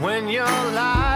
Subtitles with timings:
[0.00, 1.07] When you're lying.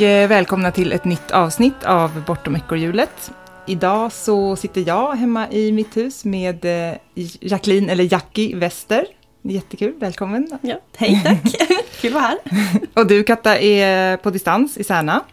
[0.00, 3.32] Och eh, välkomna till ett nytt avsnitt av Bortom ekorrhjulet.
[3.66, 6.96] Idag så sitter jag hemma i mitt hus med eh,
[7.40, 9.06] Jacqueline, eller Jackie Wester.
[9.42, 10.58] Jättekul, välkommen.
[10.62, 11.42] Ja, hej tack,
[12.00, 12.38] kul att vara här.
[12.94, 15.24] Och du Katta är på distans i Särna.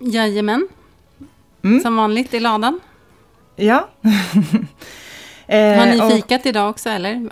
[0.00, 0.68] Jajamän,
[1.64, 1.80] Mm.
[1.80, 2.80] som vanligt i ladan.
[3.56, 3.88] Ja.
[5.46, 7.28] Eh, Har ni och- fikat idag också eller?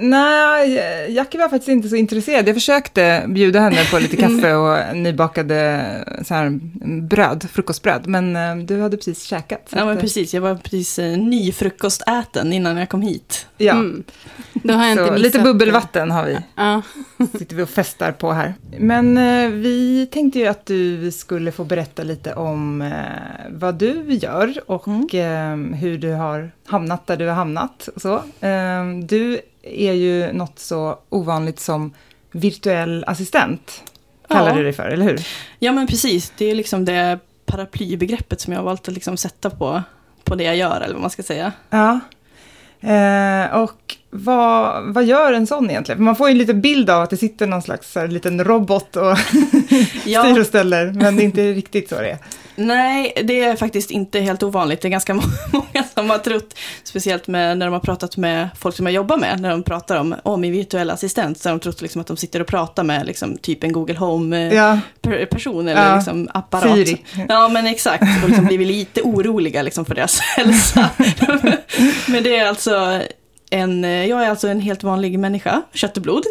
[0.00, 0.74] Nej,
[1.08, 2.48] Jackie var faktiskt inte så intresserad.
[2.48, 5.84] Jag försökte bjuda henne på lite kaffe och nybakade
[6.24, 6.60] så här,
[7.00, 8.06] bröd, frukostbröd.
[8.06, 9.68] Men eh, du hade precis käkat.
[9.70, 10.34] Ja, men att, precis.
[10.34, 13.46] Jag var precis eh, nyfrukostäten innan jag kom hit.
[13.56, 14.04] Ja, Mm.
[14.52, 15.44] Då har jag inte missat lite det.
[15.44, 16.38] bubbelvatten har vi.
[16.56, 16.82] Ja.
[17.38, 18.54] sitter vi och festar på här.
[18.78, 22.90] Men eh, vi tänkte ju att du skulle få berätta lite om eh,
[23.50, 27.88] vad du gör och eh, hur du har hamnat där du har hamnat.
[27.94, 28.14] Och så.
[28.46, 31.94] Eh, du är ju något så ovanligt som
[32.32, 33.82] virtuell assistent,
[34.28, 34.54] kallar Ja.
[34.56, 35.20] du dig för, eller hur?
[35.58, 36.32] Ja, men precis.
[36.38, 39.82] Det är liksom det paraplybegreppet som jag har valt att liksom sätta på,
[40.24, 41.52] på det jag gör, eller vad man ska säga.
[41.70, 42.00] Ja.
[42.80, 46.02] Eh, och vad, vad gör en sån egentligen?
[46.02, 48.96] Man får ju en liten bild av att det sitter någon slags här, liten robot
[48.96, 49.18] och
[50.00, 52.18] styr och ställer, men det är inte riktigt så det är.
[52.60, 54.80] Nej, det är faktiskt inte helt ovanligt.
[54.80, 58.48] Det är ganska må- många som har trott, speciellt med, när de har pratat med
[58.58, 61.54] folk som jag jobbar med, när de pratar om, om min virtuella assistent, så har
[61.54, 65.72] de trott liksom att de sitter och pratar med liksom, typ en Google Home-person Ja,
[65.72, 65.94] eller Ja.
[65.96, 66.74] liksom, apparat.
[66.74, 67.04] Siri.
[67.28, 68.02] Ja, men exakt.
[68.22, 70.88] Och liksom blivit lite oroliga liksom, för deras hälsa.
[72.08, 73.02] men det är alltså
[73.50, 76.22] en, jag är alltså en helt vanlig människa, kött och blod.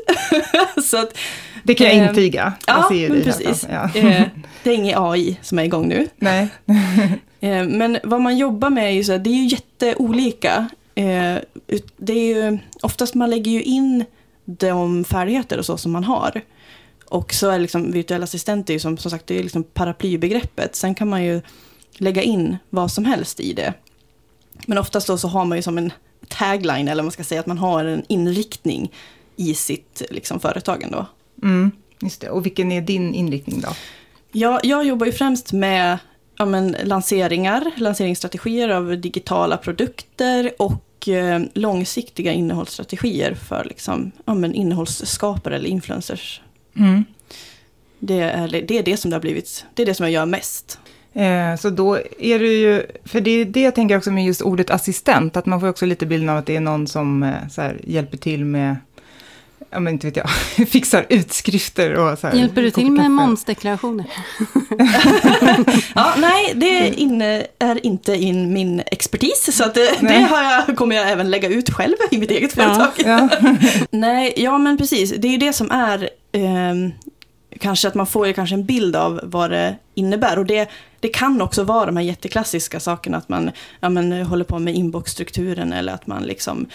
[0.83, 1.17] så att,
[1.63, 2.53] Det kan jag Eh, intyga.
[2.67, 3.67] Jag ja, ser ju men precis.
[3.71, 3.89] Ja.
[4.67, 6.07] Det är ingen AI som är igång nu.
[6.17, 6.47] Nej.
[7.39, 10.69] Eh, Men vad man jobbar med är ju så här, det är ju jätteolika.
[10.95, 11.35] Eh,
[11.97, 14.05] Det är ju, oftast man lägger ju in
[14.45, 16.41] de färdigheter och så som man har.
[17.09, 20.75] Och så är liksom virtuell assistent, är som, som sagt, det är liksom paraplybegreppet.
[20.75, 21.41] Sen kan man ju
[21.97, 23.73] lägga in vad som helst i det.
[24.65, 25.91] Men oftast då så har man ju som en
[26.27, 28.91] tagline, eller man ska säga, att man har en inriktning
[29.35, 31.05] i sitt liksom, företag ändå.
[31.43, 32.29] Mm, just det.
[32.29, 33.69] Och vilken är din inriktning då?
[34.37, 35.97] Jag, jag jobbar ju främst med
[36.37, 44.53] ja, men, lanseringar, lanseringsstrategier av digitala produkter och eh, långsiktiga innehållsstrategier för liksom, ja, men,
[44.53, 46.41] innehållsskapare eller influencers.
[46.75, 47.05] Mm.
[47.99, 50.25] Det är, det är det som det har blivit, det är det som jag gör
[50.25, 50.79] mest.
[51.13, 54.41] Eh, så då är du ju, för det är det jag tänker också med just
[54.41, 57.35] ordet assistent, att man får också lite bilden av att det är någon som eh,
[57.57, 58.75] här, hjälper till med,
[59.69, 60.29] ja men inte vet jag,
[60.69, 62.35] fixar utskrifter och så här.
[62.35, 64.05] Hjälper du till med momsdeklarationer?
[65.95, 70.23] Ja, nej, det inne, är inte in min expertis, så att det, det Nej.
[70.23, 72.63] har jag, kommer jag även lägga ut själv i mitt eget Ja.
[72.63, 72.91] företag.
[73.05, 73.29] Ja.
[73.91, 75.13] Nej, ja men precis.
[75.17, 76.91] Det är ju det som är ehm,
[77.59, 80.39] kanske att man får ju kanske en bild av vad det innebär.
[80.39, 80.69] Och det,
[80.99, 84.75] det kan också vara de här jätteklassiska sakerna, att man ja, men, håller på med
[84.75, 86.69] inboxstrukturen eller att man liksom eh,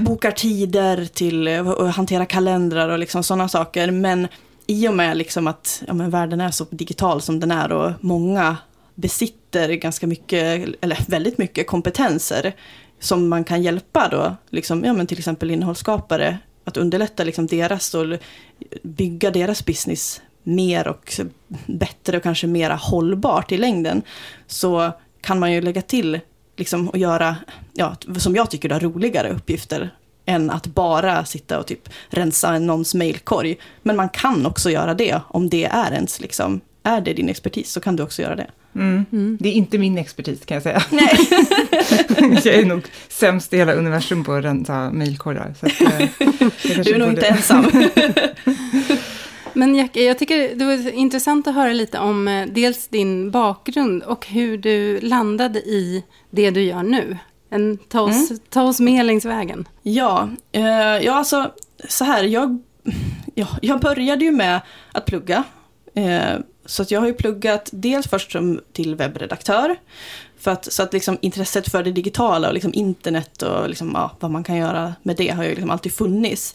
[0.00, 3.90] bokar tider till att hantera kalendrar och liksom sådana saker.
[3.90, 4.28] Men
[4.66, 7.92] i och med liksom att ja, men världen är så digital som den är och
[8.00, 8.56] många
[8.94, 12.52] besitter ganska mycket, eller väldigt mycket kompetenser
[13.00, 17.94] som man kan hjälpa då, liksom, ja, men till exempel innehållsskapare, att underlätta liksom deras
[17.94, 18.06] och
[18.82, 21.20] bygga deras business mer och
[21.66, 24.02] bättre och kanske mera hållbart i längden,
[24.46, 26.20] så kan man ju lägga till
[26.56, 27.36] liksom, och göra,
[27.72, 29.90] ja, som jag tycker, då, roligare uppgifter
[30.26, 33.56] än att bara sitta och typ rensa någons mailkorg.
[33.82, 37.70] Men man kan också göra det om det är ens, liksom, är det din expertis
[37.70, 38.50] så kan du också göra det.
[38.74, 39.06] Mm.
[39.12, 39.38] Mm.
[39.40, 40.82] Det är inte min expertis kan jag säga.
[40.90, 41.18] Nej.
[42.44, 45.54] jag är nog sämst i hela universum på att rensa mejlkorgar.
[45.60, 46.08] så att, eh,
[46.84, 47.64] Du är nog inte ensam.
[49.54, 54.02] Men Jack, jag tycker det var intressant att höra lite om eh, dels din bakgrund
[54.02, 57.18] och hur du landade i det du gör nu.
[57.50, 59.68] En, ta, oss, ta oss med längs vägen.
[59.82, 60.64] Ja, eh,
[61.04, 61.50] ja alltså
[61.88, 62.62] så här, jag,
[63.34, 64.60] ja, jag började ju med
[64.92, 65.44] att plugga
[65.94, 69.76] Eh, så att jag har ju pluggat dels först som till webbredaktör.
[70.38, 74.10] För att, så att liksom intresset för det digitala och liksom internet och liksom, ja,
[74.20, 76.54] vad man kan göra med det har ju liksom alltid funnits.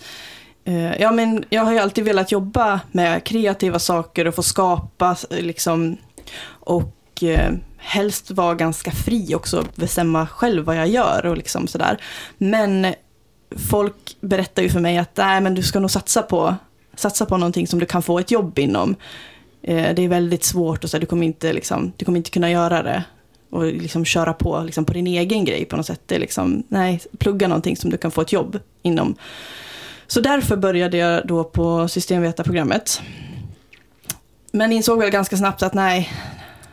[0.70, 5.16] Eh, ja, men jag har ju alltid velat jobba med kreativa saker och få skapa
[5.30, 5.98] liksom,
[6.46, 11.98] och eh, helst vara ganska fri också, bestämma själv vad jag gör och liksom sådär.
[12.38, 12.94] Men
[13.70, 16.56] folk berättar ju för mig att nej, men du ska nog satsa på,
[16.96, 18.96] satsa på någonting som du kan få ett jobb inom.
[19.62, 22.52] Eh, det är väldigt svårt och så, du, kommer inte, liksom, du kommer inte kunna
[22.52, 23.04] göra det
[23.50, 26.02] och liksom köra på liksom, på din egen grej på något sätt.
[26.06, 29.16] Det är liksom, nej, plugga någonting som du kan få ett jobb inom.
[30.12, 33.02] Så därför började jag då på systemvetarprogrammet.
[34.52, 36.12] Men insåg väl ganska snabbt att nej,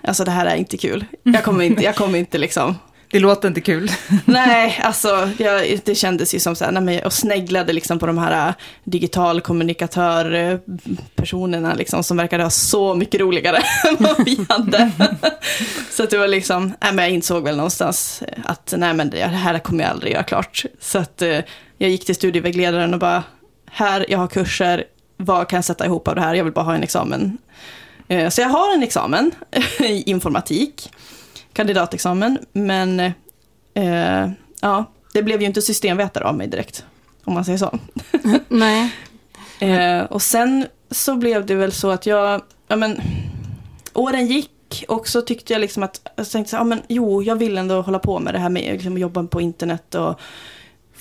[0.02, 1.04] alltså det här är inte kul.
[1.22, 2.74] Jag kommer inte, jag kommer inte liksom
[3.10, 3.90] Det låter inte kul.
[4.24, 8.06] Nej, alltså jag, det kändes ju som så här, nej, men jag sneglade liksom på
[8.06, 8.54] de här äh,
[8.84, 13.56] digital kommunikatör-personerna liksom, som verkade ha så mycket roligare
[13.88, 14.90] än vad vi hade.
[15.90, 19.24] så att det var liksom, nej, men jag insåg väl någonstans att nej men det
[19.24, 20.64] här kommer jag aldrig göra klart.
[20.80, 21.38] Så att eh,
[21.78, 23.24] jag gick till studievägledaren och bara,
[23.70, 24.84] här, jag har kurser,
[25.16, 26.34] vad kan jag sätta ihop av det här?
[26.34, 27.38] Jag vill bara ha en examen.
[28.08, 29.30] Eh, så jag har en examen
[29.80, 30.90] i informatik
[31.56, 32.38] kandidatexamen.
[32.52, 33.00] Men
[33.74, 34.30] eh,
[34.60, 36.84] ja, det blev ju inte systemvetare av mig direkt,
[37.24, 37.78] om man säger så.
[38.48, 38.90] Nej.
[39.60, 43.00] eh, och sen så blev det väl så att jag, ja men,
[43.92, 47.36] åren gick och så tyckte jag liksom att, jag tänkte så, ja men jo, jag
[47.36, 50.20] vill ändå hålla på med det här med liksom, jobba på internet och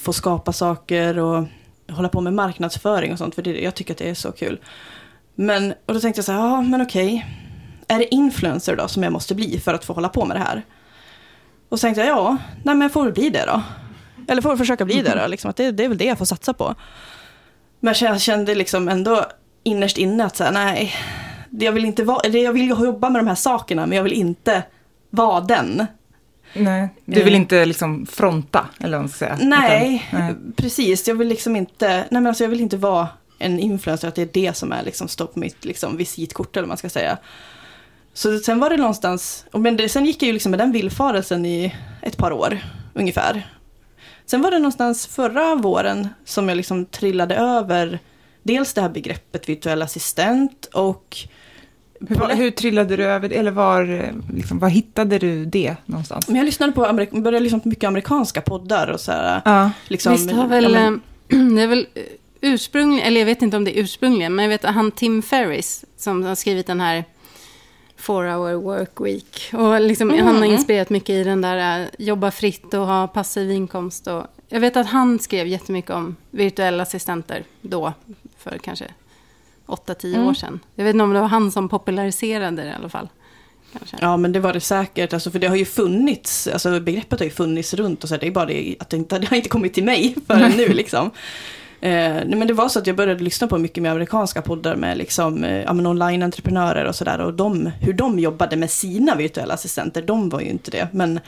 [0.05, 1.45] få skapa saker och
[1.89, 4.59] hålla på med marknadsföring och sånt, för det, jag tycker att det är så kul.
[5.35, 7.25] Men, och då tänkte jag så här, ja men okej,
[7.87, 10.41] är det influencer då som jag måste bli för att få hålla på med det
[10.41, 10.65] här?
[11.69, 13.61] Och så tänkte jag, ja, nej men jag får väl bli det då.
[14.27, 16.17] Eller får väl försöka bli det då, liksom, att det, det är väl det jag
[16.17, 16.75] får satsa på.
[17.79, 19.25] Men jag kände liksom ändå
[19.63, 20.93] innerst inne att så här, nej,
[21.49, 24.63] jag vill, inte vara, jag vill jobba med de här sakerna, men jag vill inte
[25.09, 25.85] vara den.
[26.55, 29.37] Nej, du vill inte liksom fronta, eller vad man ska säga.
[29.41, 30.35] Nej, Utan, nej.
[30.55, 31.07] precis.
[31.07, 33.07] Jag vill liksom inte, nej men alltså jag vill inte vara
[33.39, 36.63] en influencer, att det är det som är liksom stå på mitt liksom visitkort, eller
[36.63, 37.17] vad man ska säga.
[38.13, 41.45] Så sen var det någonstans, men det, sen gick jag ju liksom med den villfarelsen
[41.45, 42.59] i ett par år
[42.93, 43.47] ungefär.
[44.25, 47.99] Sen var det någonstans förra våren som jag liksom trillade över
[48.43, 51.17] dels det här begreppet virtuell assistent och
[52.09, 53.35] Hur, var- hur trillade du över det?
[53.35, 56.27] Eller var, liksom, var hittade du det någonstans?
[56.27, 59.71] men jag lyssnade på, amerik- började lyssna på mycket amerikanska poddar och så här, Ja,
[59.87, 61.87] liksom, Visst har väl, ja, men- eh, det är väl
[62.41, 65.21] ursprungligen, eller jag vet inte om det är ursprungligen, men jag vet att han Tim
[65.21, 67.03] Ferris som har skrivit den här
[67.97, 69.49] Four hour work week.
[69.53, 70.25] Och liksom, Mm.
[70.25, 74.07] han har inspirerat mycket i den där eh, jobba fritt och ha passiv inkomst.
[74.07, 77.93] Och, jag vet att han skrev jättemycket om virtuella assistenter då,
[78.37, 78.85] för kanske
[79.65, 80.27] 8-10 Mm.
[80.27, 80.59] år sedan.
[80.75, 83.09] Jag vet inte om det var han som populariserade det i alla fall.
[83.77, 83.97] Kanske.
[84.01, 85.13] Ja, men det var det säkert.
[85.13, 88.19] Alltså, för det har ju funnits, alltså begreppet har ju funnits runt och så här,
[88.21, 90.67] det är bara det att det inte det har inte kommit till mig förrän nu
[90.67, 91.11] liksom.
[91.81, 94.75] Eh, nej, men det var så att jag började lyssna på mycket med amerikanska poddar
[94.75, 97.19] med liksom, eh, ja, online-entreprenörer och sådär.
[97.21, 100.87] Och de, hur de jobbade med sina virtuella assistenter, de var ju inte det.
[100.91, 101.19] Men,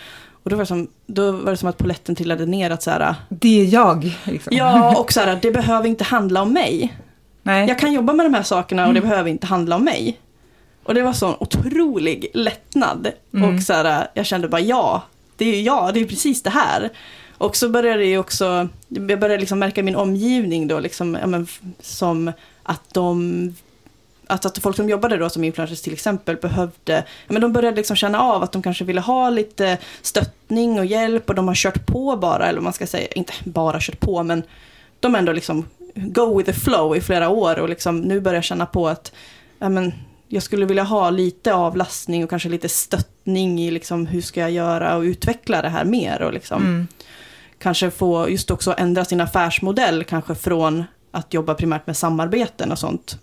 [0.43, 2.91] och då var, det som, då var det som att poletten trillade ner att så
[2.91, 4.17] här, det är jag.
[4.23, 4.57] Liksom.
[4.57, 6.97] ja, och så här, det behöver inte handla om mig.
[7.47, 7.67] Nej.
[7.67, 10.19] Jag kan jobba med de här sakerna och det behöver inte handla om mig.
[10.83, 13.11] Och det var sån otrolig lättnad.
[13.33, 13.56] Mm.
[13.56, 15.04] Och så här, jag kände bara ja,
[15.37, 16.89] det är ju jag, det är precis det här.
[17.37, 21.47] Och så började ju också, jag började liksom märka min omgivning då, liksom, ja, men,
[21.80, 22.31] som
[22.63, 23.56] att de
[24.27, 27.95] att, att folk som jobbade då som influencers till exempel behövde, men de började liksom
[27.95, 31.85] känna av att de kanske ville ha lite stöttning och hjälp och de har kört
[31.85, 34.44] på bara, eller vad man ska säga, inte bara kört på men
[34.99, 35.66] de har ändå liksom
[35.97, 39.11] go with the flow i flera år och liksom nu börjar jag känna på att
[39.59, 39.94] ja, men,
[40.27, 44.51] jag skulle vilja ha lite avlastning och kanske lite stöttning i liksom, hur ska jag
[44.51, 46.87] göra och utveckla det här mer och liksom, Mm.
[47.59, 52.80] kanske få just också ändra sin affärsmodell kanske från att jobba primärt med samarbeten och
[52.80, 53.19] sånt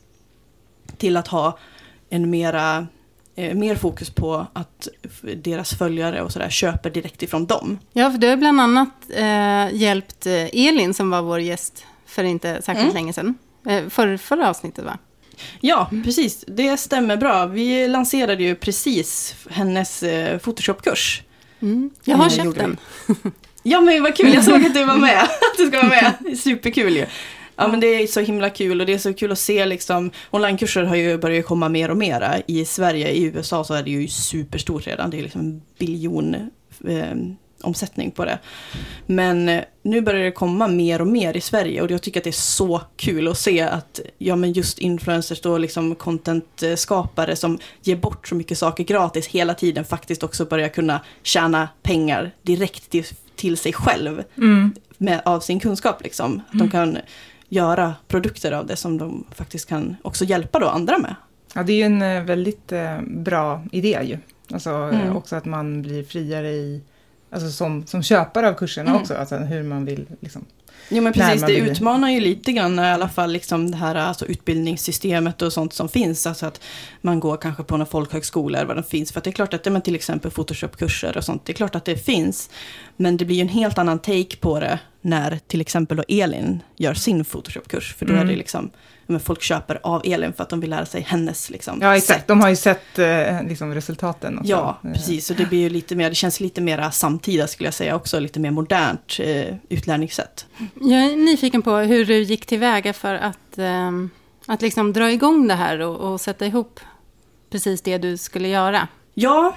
[0.97, 1.59] till att ha
[2.11, 2.87] en mera
[3.37, 4.89] eh, mer fokus på att
[5.37, 7.79] deras följare och sådär köper direkt ifrån dem.
[7.93, 12.25] Ja, för du har bland annat eh, hjälpt eh, Elin som var vår gäst för
[12.25, 12.95] inte särskilt Mm.
[12.95, 13.35] länge sedan.
[13.69, 14.99] Eh, för, förra avsnittet va?
[15.61, 16.45] Ja, precis.
[16.47, 17.47] Det stämmer bra.
[17.47, 21.23] Vi lanserade ju precis hennes eh, Photoshop-kurs.
[22.05, 22.77] Jag har Eh, köpt gjorde den.
[23.67, 25.23] Ja men vad kul, jag såg att du var med.
[25.23, 26.39] Att du ska vara med.
[26.39, 27.07] Superkul ju.
[27.57, 30.11] Ja men det är så himla kul och det är så kul att se liksom,
[30.31, 32.35] onlinekurser har ju börjat komma mer och mera.
[32.47, 36.35] I Sverige, i USA så är det ju superstort redan, det är liksom en biljon
[36.89, 37.15] eh,
[37.65, 38.39] omsättning på det.
[39.07, 42.25] Men eh, nu börjar det komma mer och mer i Sverige och jag tycker att
[42.25, 47.59] det är så kul att se att ja, men just influencers och liksom content-skapare som
[47.83, 52.91] ger bort så mycket saker gratis hela tiden faktiskt också börjar kunna tjäna pengar direkt
[52.91, 53.05] till,
[53.37, 54.73] till sig själv Mm.
[54.99, 56.03] med, av sin kunskap.
[56.05, 56.43] Liksom.
[56.53, 56.99] Att de kan
[57.49, 61.15] göra produkter av det som de faktiskt kan också hjälpa då andra med.
[61.55, 64.19] Ja, det är ju en eh, väldigt eh, bra idé ju.
[64.53, 65.17] Alltså Mm.
[65.17, 66.81] också att man blir friare i,
[67.35, 69.03] alltså som, som köpare av kurserna Mm.
[69.03, 70.45] också, alltså hur man vill liksom.
[70.89, 73.95] Jo men precis, det vill- utmanar ju lite grann i alla fall liksom det här
[73.95, 76.27] alltså utbildningssystemet och sånt som finns.
[76.27, 76.61] Alltså att
[77.01, 79.13] man går kanske på några folkhögskolor eller vad det finns.
[79.13, 81.55] För att det är klart att det men till exempel Photoshop-kurser och sånt, det är
[81.55, 82.51] klart att det finns.
[82.97, 86.63] Men det blir ju en helt annan take på det när till exempel då Elin
[86.77, 87.95] gör sin Photoshop-kurs.
[87.95, 88.27] För då Mm.
[88.27, 91.01] är det liksom, ja, men folk köper av Elin för att de vill lära sig
[91.01, 92.19] hennes liksom, Ja, exakt.
[92.21, 92.29] sätt.
[92.29, 94.39] De har ju sett eh, liksom resultaten.
[94.39, 94.51] Också.
[94.51, 95.31] Ja, Eh, precis.
[95.31, 98.21] Och det blir ju lite mer, det känns lite mer samtida skulle jag säga också,
[98.21, 100.47] lite mer modernt eh, utlärningssätt.
[100.81, 104.11] Jag är nyfiken på hur du gick tillväga för att, ehm,
[104.47, 106.81] att liksom dra igång det här och, och sätta ihop
[107.51, 108.89] precis det du skulle göra.
[109.15, 109.57] Ja,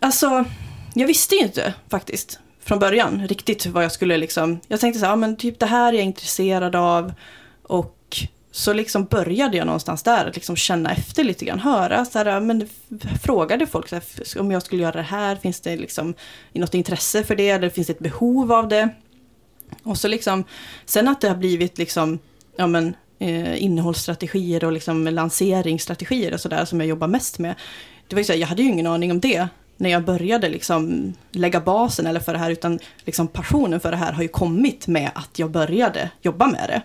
[0.00, 0.44] alltså
[0.94, 2.38] jag visste ju inte faktiskt
[2.70, 5.66] från början riktigt vad jag skulle liksom, jag tänkte så här, ja, men typ det
[5.66, 7.12] här är jag intresserad av
[7.62, 8.16] och
[8.50, 12.26] så liksom började jag någonstans där att liksom känna efter lite grann, höra så här,
[12.26, 12.68] ja, men
[13.22, 16.14] frågade folk så här, om jag skulle göra det här, finns det liksom
[16.52, 18.88] något intresse för det eller finns det ett behov av det?
[19.82, 20.44] Och så liksom,
[20.84, 22.18] sen att det har blivit liksom,
[22.56, 27.54] ja men eh, innehållsstrategier och liksom lanseringsstrategier och sådär som jag jobbar mest med.
[28.08, 29.48] Det var ju så här, jag hade ju ingen aning om det
[29.80, 33.96] när jag började liksom lägga basen eller för det här, utan liksom passionen för det
[33.96, 36.82] här har ju kommit med att jag började jobba med det.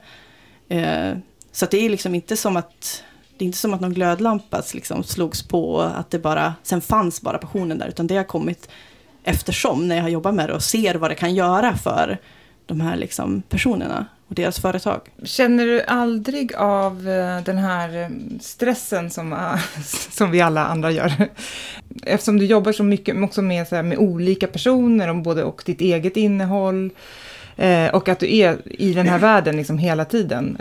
[0.75, 1.17] Eh,
[1.51, 3.03] så att det är liksom inte som att
[3.37, 6.81] det är inte som att någon glödlampa liksom slogs på och att det bara, sen
[6.81, 8.69] fanns bara passionen där, utan det har kommit
[9.23, 12.17] eftersom när jag har jobbat med det och ser vad det kan göra för
[12.65, 15.01] de här liksom personerna och deras företag.
[15.23, 19.59] Känner du aldrig av eh, den här eh, stressen som, eh,
[20.11, 21.29] som vi alla andra gör?
[22.03, 25.63] Eftersom du jobbar så mycket också med, så här, med olika personer och, både, och
[25.65, 26.91] ditt eget innehåll
[27.55, 30.57] eh, och att du är i den här världen liksom hela tiden.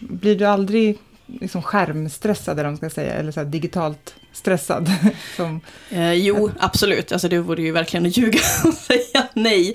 [0.00, 0.98] Blir du aldrig
[1.40, 4.90] liksom skärmstressad, eller ska säga, eller så digitalt stressad?
[5.36, 5.60] som,
[5.90, 7.12] Eh, jo, absolut.
[7.12, 9.74] Alltså det vore ju verkligen att ljuga och säga nej.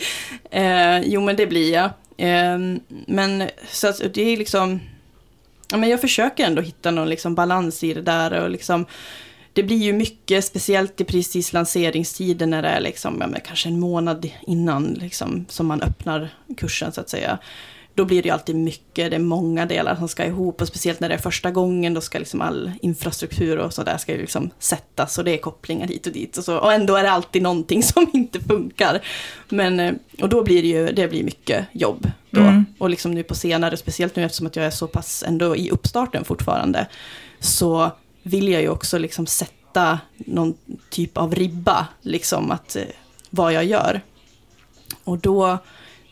[0.51, 1.89] Eh, jo, men det blir jag.
[2.23, 4.79] Ehm, men så att det är liksom...
[5.71, 8.85] Ja, men jag försöker ändå hitta någon liksom balans i det där och liksom...
[9.53, 13.79] Det blir ju mycket, speciellt i precis lanseringstiden när det är liksom, ja, kanske en
[13.79, 17.37] månad innan liksom, som man öppnar kursen så att säga.
[17.95, 20.99] Då blir det ju alltid mycket, det är många delar som ska ihop och speciellt
[20.99, 24.49] när det är första gången då ska liksom all infrastruktur och sådär ska ju liksom
[24.59, 26.57] sättas och det är kopplingar hit och dit och så.
[26.57, 29.01] Och ändå är det alltid någonting som inte funkar.
[29.49, 32.41] Men, eh, och då blir det ju, det blir mycket jobb då.
[32.41, 32.65] Mm.
[32.77, 35.69] Och liksom nu på senare, speciellt nu eftersom att jag är så pass ändå i
[35.71, 36.87] uppstarten fortfarande,
[37.39, 37.91] så
[38.23, 40.53] vill jag ju också liksom sätta någon
[40.89, 42.83] typ av ribba, liksom att eh,
[43.29, 44.01] vad jag gör.
[45.03, 45.57] Och då,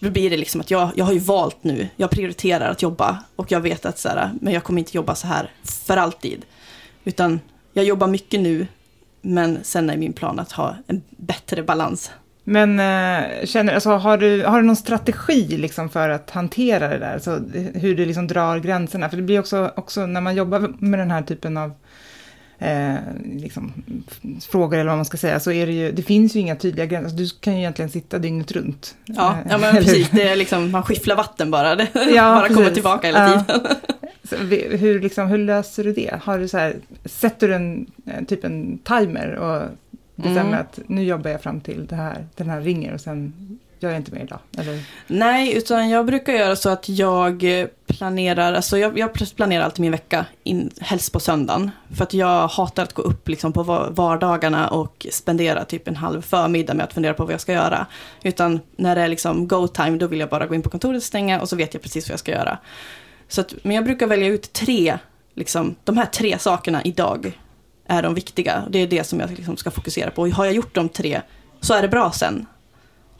[0.01, 3.23] då blir det liksom att jag, jag har ju valt nu, jag prioriterar att jobba
[3.35, 6.45] och jag vet att så här, men jag kommer inte jobba så här för alltid.
[7.03, 7.39] Utan
[7.73, 8.67] jag jobbar mycket nu,
[9.21, 12.11] men sen är min plan att ha en bättre balans.
[12.43, 16.97] men eh, känner, alltså, har, du, har du någon strategi liksom, för att hantera det
[16.97, 17.13] där?
[17.13, 17.41] Alltså,
[17.73, 19.09] hur du liksom drar gränserna?
[19.09, 21.71] För det blir också, också när man jobbar med den här typen av
[22.61, 22.95] eh,
[23.35, 23.73] liksom,
[24.51, 26.85] frågor eller vad man ska säga, så är det ju, det finns ju inga tydliga
[26.85, 27.05] gränser.
[27.05, 28.95] Alltså, du kan ju egentligen sitta dygnet runt.
[29.05, 32.47] Ja, Eh, ja men precis, det är liksom, man skifflar vatten bara, det Ja, bara
[32.47, 32.73] kommer precis.
[32.73, 33.61] tillbaka hela tiden.
[34.23, 34.35] Så,
[34.77, 36.19] hur, liksom, hur löser du det?
[36.23, 36.75] Har du så här,
[37.05, 39.61] sätter du en, eh, typ en timer och
[40.15, 40.59] bestämmer Mm.
[40.59, 43.33] att nu jobbar jag fram till det här, den här ringer och sen
[43.81, 44.39] gör jag inte mer idag?
[44.57, 44.83] Eller?
[45.07, 47.45] Nej, utan jag brukar göra så att jag
[47.87, 51.71] planerar, alltså jag, jag planerar alltid min vecka, in, helst på söndagen.
[51.95, 56.21] För att jag hatar att gå upp liksom på vardagarna och spendera typ en halv
[56.21, 57.85] förmiddag med att fundera på vad jag ska göra.
[58.23, 61.03] Utan när det är liksom go time, då vill jag bara gå in på kontoret,
[61.03, 62.57] stänga och så vet jag precis vad jag ska göra.
[63.27, 64.97] Så att, men jag brukar välja ut tre,
[65.33, 67.37] liksom, de här tre sakerna idag
[67.87, 68.63] är de viktiga.
[68.69, 70.21] Det är det som jag liksom ska fokusera på.
[70.21, 71.21] Och har jag gjort de tre
[71.59, 72.45] så är det bra sen.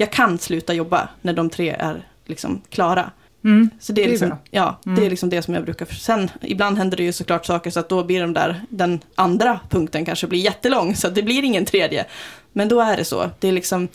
[0.01, 3.11] Jag kan sluta jobba när de tre är liksom klara.
[3.43, 3.69] Mm.
[3.79, 4.37] Så det är, Det är liksom, bra.
[4.51, 5.03] ja, det Mm.
[5.03, 5.85] är liksom det som jag brukar...
[5.85, 9.59] Sen, ibland händer det ju såklart saker så att då blir de där, den andra
[9.69, 12.05] punkten kanske blir jättelång, så att det blir ingen tredje.
[12.53, 13.29] Men då är det så.
[13.39, 13.87] Det är liksom,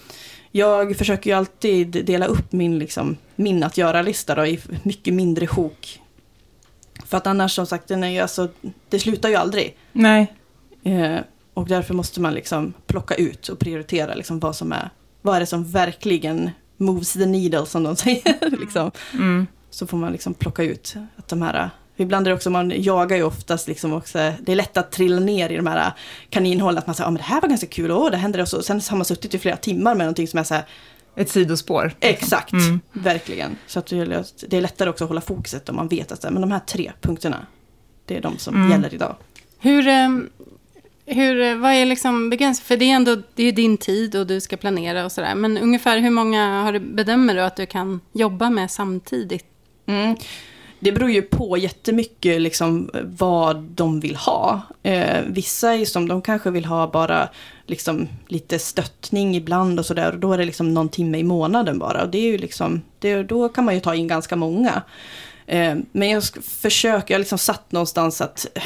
[0.52, 6.00] jag försöker ju alltid dela upp min, liksom, min att göra-lista i mycket mindre sjok.
[7.06, 8.48] För att annars som sagt, den är ju alltså,
[8.88, 9.76] det slutar ju aldrig.
[9.92, 10.32] Nej,
[10.84, 11.18] Eh,
[11.54, 14.90] och därför måste man liksom plocka ut och prioritera liksom vad, som är,
[15.26, 18.50] vad är det som verkligen moves the needle som de säger.
[18.60, 18.90] liksom.
[19.12, 19.46] Mm.
[19.70, 23.16] Så får man liksom plocka ut att de här Ibland är det också, man jagar
[23.16, 25.92] ju oftast liksom också, det är lätt att trilla ner i de här
[26.30, 28.48] kaninhålen, att man säger, ja men det här var ganska kul, och det händer och
[28.48, 28.62] så.
[28.62, 30.64] Sen har man suttit i flera timmar med någonting som är så här,
[31.16, 31.92] Ett sidospår.
[32.00, 32.80] exakt, Mm.
[32.92, 33.56] verkligen.
[33.66, 36.52] Så att det är lättare också att hålla fokuset om man vet att men de
[36.52, 37.46] här tre punkterna,
[38.06, 38.70] det är de som Mm.
[38.70, 39.16] gäller idag.
[39.58, 40.08] Hur, eh,
[41.06, 42.66] hur, eh, vad är liksom begränsningen?
[42.66, 45.34] För det är ändå det är din tid och du ska planera och sådär.
[45.34, 49.44] Men ungefär hur många har du, bedömer du att du kan jobba med samtidigt?
[49.86, 50.16] Mm.
[50.80, 54.62] Det beror ju på jättemycket liksom, vad de vill ha.
[54.82, 57.28] Eh, vissa är som, de kanske vill ha bara
[57.66, 60.12] liksom, lite stöttning ibland och sådär.
[60.12, 62.02] Och då är det liksom någon timme i månaden bara.
[62.02, 64.82] Och det är ju liksom, det, då kan man ju ta in ganska många.
[65.46, 68.62] Eh, men jag försöker, jag har liksom satt någonstans att eh,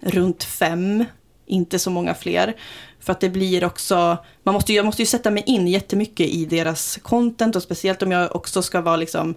[0.00, 1.04] runt fem,
[1.48, 2.54] inte så många fler.
[3.00, 6.44] För att det blir också, man måste, jag måste ju sätta mig in jättemycket i
[6.44, 9.34] deras content och speciellt om jag också ska vara liksom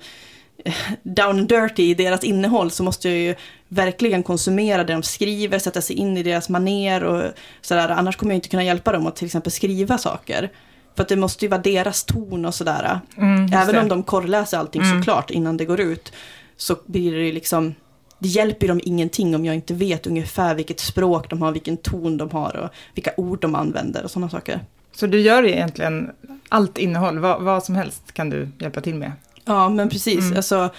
[1.04, 3.36] down and dirty i deras innehåll så måste jag ju
[3.68, 7.24] verkligen konsumera det de skriver, sätta sig in i deras maner och
[7.62, 7.90] sådär.
[7.90, 10.52] Annars kommer jag inte kunna hjälpa dem att till exempel skriva saker.
[10.96, 13.00] För att det måste ju vara deras ton och sådär.
[13.18, 15.00] Mm, Även om de korrläser allting Mm.
[15.00, 16.14] såklart innan det går ut.
[16.58, 17.76] Så blir det ju liksom,
[18.22, 22.18] det hjälper dem ingenting om jag inte vet ungefär vilket språk de har, vilken ton
[22.18, 24.60] de har och vilka ord de använder och sådana saker.
[24.96, 26.12] Så du gör egentligen
[26.50, 29.12] allt innehåll, vad, vad som helst kan du hjälpa till med?
[29.46, 30.20] Ja, men precis.
[30.20, 30.38] Mm.
[30.38, 30.70] Alltså,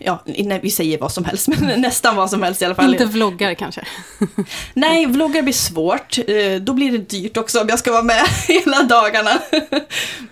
[0.00, 2.92] ja, nej, vi säger vad som helst, men nästan vad som helst i alla fall.
[2.92, 3.80] Inte vloggar kanske?
[4.74, 6.18] Nej, vloggar blir svårt.
[6.18, 9.30] Eh, Då blir det dyrt också om jag ska vara med hela dagarna.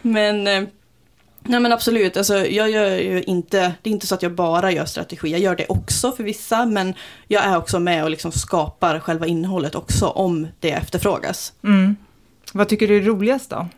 [0.02, 0.62] Men, eh,
[1.42, 4.72] nej men absolut, alltså, jag gör ju inte, det är inte så att jag bara
[4.72, 6.94] gör strategi, jag gör det också för vissa, men
[7.28, 11.52] jag är också med och liksom skapar själva innehållet också om det efterfrågas.
[11.64, 11.96] Mm.
[12.52, 13.68] Vad tycker du är roligast då?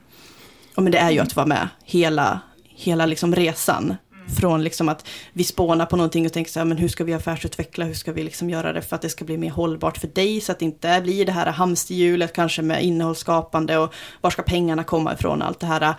[0.74, 3.96] Och men det är ju att vara med hela, hela liksom resan.
[4.40, 7.14] Från liksom att vi spånar på någonting och tänker så här, men hur ska vi
[7.14, 10.08] affärsutveckla, hur ska vi liksom göra det för att det ska bli mer hållbart för
[10.08, 14.42] dig, så att det inte blir det här hamsterhjulet kanske med innehållsskapande och var ska
[14.42, 15.94] pengarna komma ifrån, allt det här,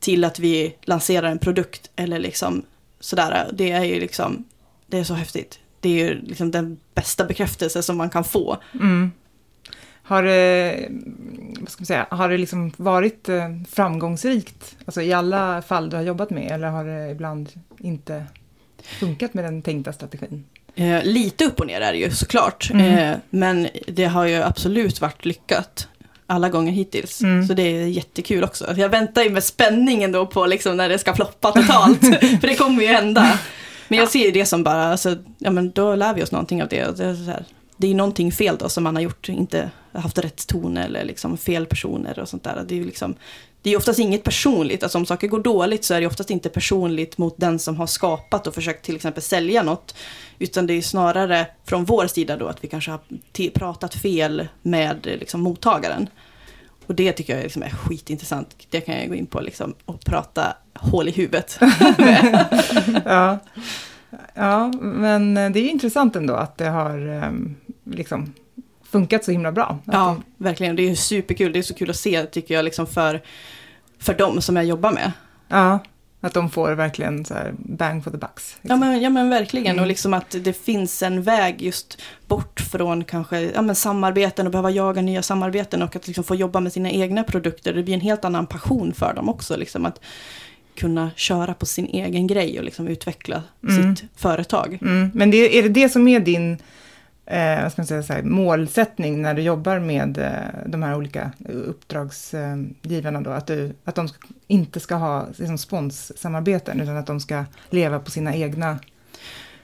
[0.00, 2.62] till att vi lanserar en produkt eller liksom
[3.00, 3.50] sådär.
[3.52, 4.44] Det är ju liksom,
[4.86, 5.58] det är så häftigt.
[5.80, 8.56] Det är ju liksom den bästa bekräftelse som man kan få.
[8.74, 9.12] Mm.
[10.02, 10.88] Har det,
[11.60, 14.76] vad ska man säga, har det liksom varit eh, framgångsrikt?
[14.84, 18.24] Alltså i alla fall du har jobbat med, eller har det ibland inte
[18.82, 20.44] funkat med den tänkta strategin?
[20.74, 22.70] Eh, lite upp och ner är det ju såklart.
[22.72, 22.98] Mm.
[22.98, 25.88] Eh, men det har ju absolut varit lyckat
[26.26, 27.22] alla gånger hittills.
[27.22, 27.46] Mm.
[27.46, 28.74] Så det är jättekul också.
[28.76, 32.00] Jag väntar ju med spänning ändå på liksom när det ska floppa totalt.
[32.40, 33.38] För det kommer ju hända.
[33.88, 36.62] Men jag ser ju det som bara, alltså, ja men då lär vi oss någonting
[36.62, 36.96] av det.
[36.96, 37.44] Det, är så här,
[37.76, 41.38] det är någonting fel då som man har gjort, inte haft rätt ton eller liksom
[41.38, 42.64] fel personer och sånt där.
[42.68, 43.14] Det är ju liksom,
[43.66, 46.48] det är oftast inget personligt, alltså om saker går dåligt så är det oftast inte
[46.48, 49.94] personligt mot den som har skapat och försökt till exempel sälja något.
[50.38, 53.00] Utan det är snarare från vår sida då att vi kanske har
[53.50, 56.08] pratat fel med liksom, mottagaren.
[56.86, 58.56] Och det tycker jag liksom är skitintressant.
[58.70, 61.58] Det kan jag gå in på liksom, och prata hål i huvudet.
[63.04, 63.38] Ja.
[64.34, 68.32] ja, men eh, det är intressant ändå att det har ehm, liksom
[68.96, 69.78] funkat så himla bra.
[69.84, 70.76] Ja, verkligen.
[70.76, 71.52] Det är superkul.
[71.52, 73.22] Det är så kul att se tycker jag liksom för,
[73.98, 75.12] för dem som jag jobbar med.
[75.48, 75.78] det, ja,
[76.20, 78.56] att de får verkligen så här bang for the bucks.
[78.62, 79.82] Ja men, ja men verkligen, Mm.
[79.82, 84.52] och liksom att det finns en väg just bort från kanske ja, men samarbeten och
[84.52, 87.74] behöva jaga nya samarbeten och att liksom få jobba med sina egna produkter.
[87.74, 90.00] Det blir en helt annan passion för dem också, liksom att
[90.76, 93.96] kunna köra på sin egen grej och liksom utveckla Mm.
[93.96, 94.78] sitt företag.
[94.82, 95.10] Mm.
[95.14, 96.58] Men det, är det det som är din
[97.26, 100.96] eh, vad ska man säga, så här, målsättning när du jobbar med eh, de här
[100.96, 103.30] olika uppdragsgivarna då?
[103.30, 104.08] Att, du, att de
[104.46, 108.78] inte ska ha liksom, sponssamarbeten utan att de ska leva på sina egna...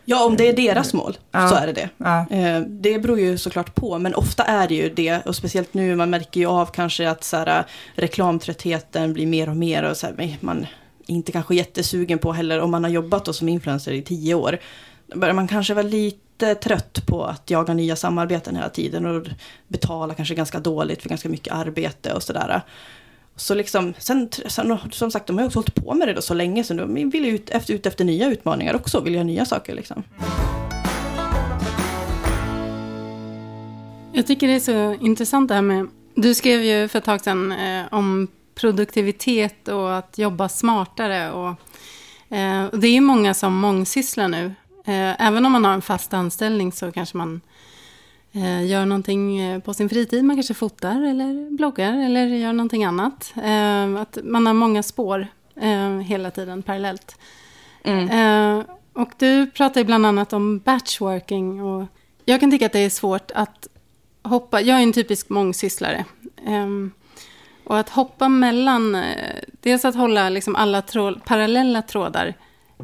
[0.05, 1.48] Ja, om det är deras mål Ja.
[1.48, 1.88] så är det det.
[1.96, 5.27] Ja, Eh, Det beror ju såklart på, men ofta är det ju det.
[5.27, 9.57] Och speciellt nu, man märker ju av kanske att så här, reklamtröttheten blir mer och
[9.57, 9.83] mer.
[9.83, 10.59] Och så här, man
[11.07, 14.35] är inte kanske jättesugen på heller, om man har jobbat då som influencer i tio
[14.35, 14.59] år.
[15.07, 19.07] Då börjar man kanske vara lite trött på att jaga nya samarbeten hela tiden.
[19.07, 19.26] Och
[19.68, 22.62] betala kanske ganska dåligt för ganska mycket arbete och sådär.
[23.37, 26.22] Så liksom, sen, sen, som sagt, de har ju också hållit på med det då
[26.22, 29.24] så länge, så de vill ju ut efter, ut efter nya utmaningar också, vill göra
[29.24, 30.05] nya saker liksom.
[34.12, 35.88] Jag tycker det är så intressant det här med...
[36.14, 41.33] Du skrev ju för ett tag sedan eh, om produktivitet och att jobba smartare.
[41.33, 41.48] Och,
[42.37, 44.55] eh, och det är ju många som mångsysslar nu.
[44.85, 47.40] Eh, även om man har en fast anställning så kanske man
[48.33, 50.25] eh, gör någonting eh, på sin fritid.
[50.25, 53.35] Man kanske fotar eller bloggar eller gör någonting annat.
[53.99, 55.27] Att man har många spår
[56.05, 57.16] hela tiden parallellt.
[57.85, 58.64] Mm.
[58.92, 61.62] Och du pratar ju bland annat om batchworking.
[61.62, 61.87] Och
[62.25, 63.68] jag kan tycka att det är svårt att
[64.23, 64.61] hoppa.
[64.61, 66.05] Jag är en typisk mångsysslare.
[66.47, 66.92] Ehm,
[67.64, 69.05] och att hoppa mellan,
[69.61, 72.35] dels att hålla liksom alla trå parallella trådar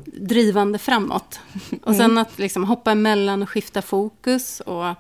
[0.05, 1.41] drivande framåt.
[1.85, 4.95] Och sen att liksom hoppa emellan och skifta fokus och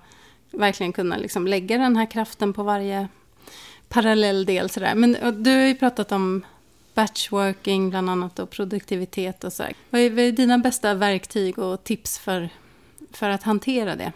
[0.50, 3.08] verkligen kunna liksom lägga den här kraften på varje
[3.88, 4.70] parallell del.
[4.70, 4.94] Sådär.
[4.94, 6.44] Men du har ju pratat om
[6.94, 9.62] batchworking bland annat och produktivitet och så.
[9.62, 9.72] här.
[9.90, 12.48] Vad är, vad är dina bästa verktyg och tips för,
[13.12, 14.12] för att hantera det?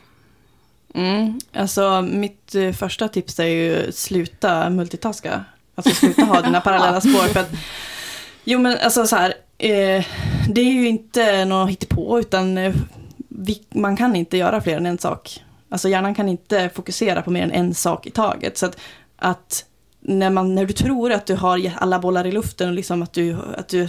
[0.94, 1.40] Mm.
[1.52, 5.44] Alltså mitt eh, första tips är ju sluta multitaska.
[5.74, 7.28] Alltså sluta ha dina parallella spår.
[7.28, 7.50] För att,
[8.44, 10.04] jo men alltså så här, eh,
[10.48, 12.74] det är ju inte något hittepå utan eh,
[13.28, 15.42] vi, man kan inte göra fler än en sak.
[15.68, 18.58] Alltså hjärnan kan inte fokusera på mer än en sak i taget.
[18.58, 18.80] Så att,
[19.16, 19.64] att
[20.00, 23.12] när, man, när du tror att du har alla bollar i luften och liksom att
[23.12, 23.88] du, att du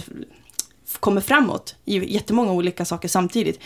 [1.00, 3.60] kommer framåt i jättemånga olika saker samtidigt.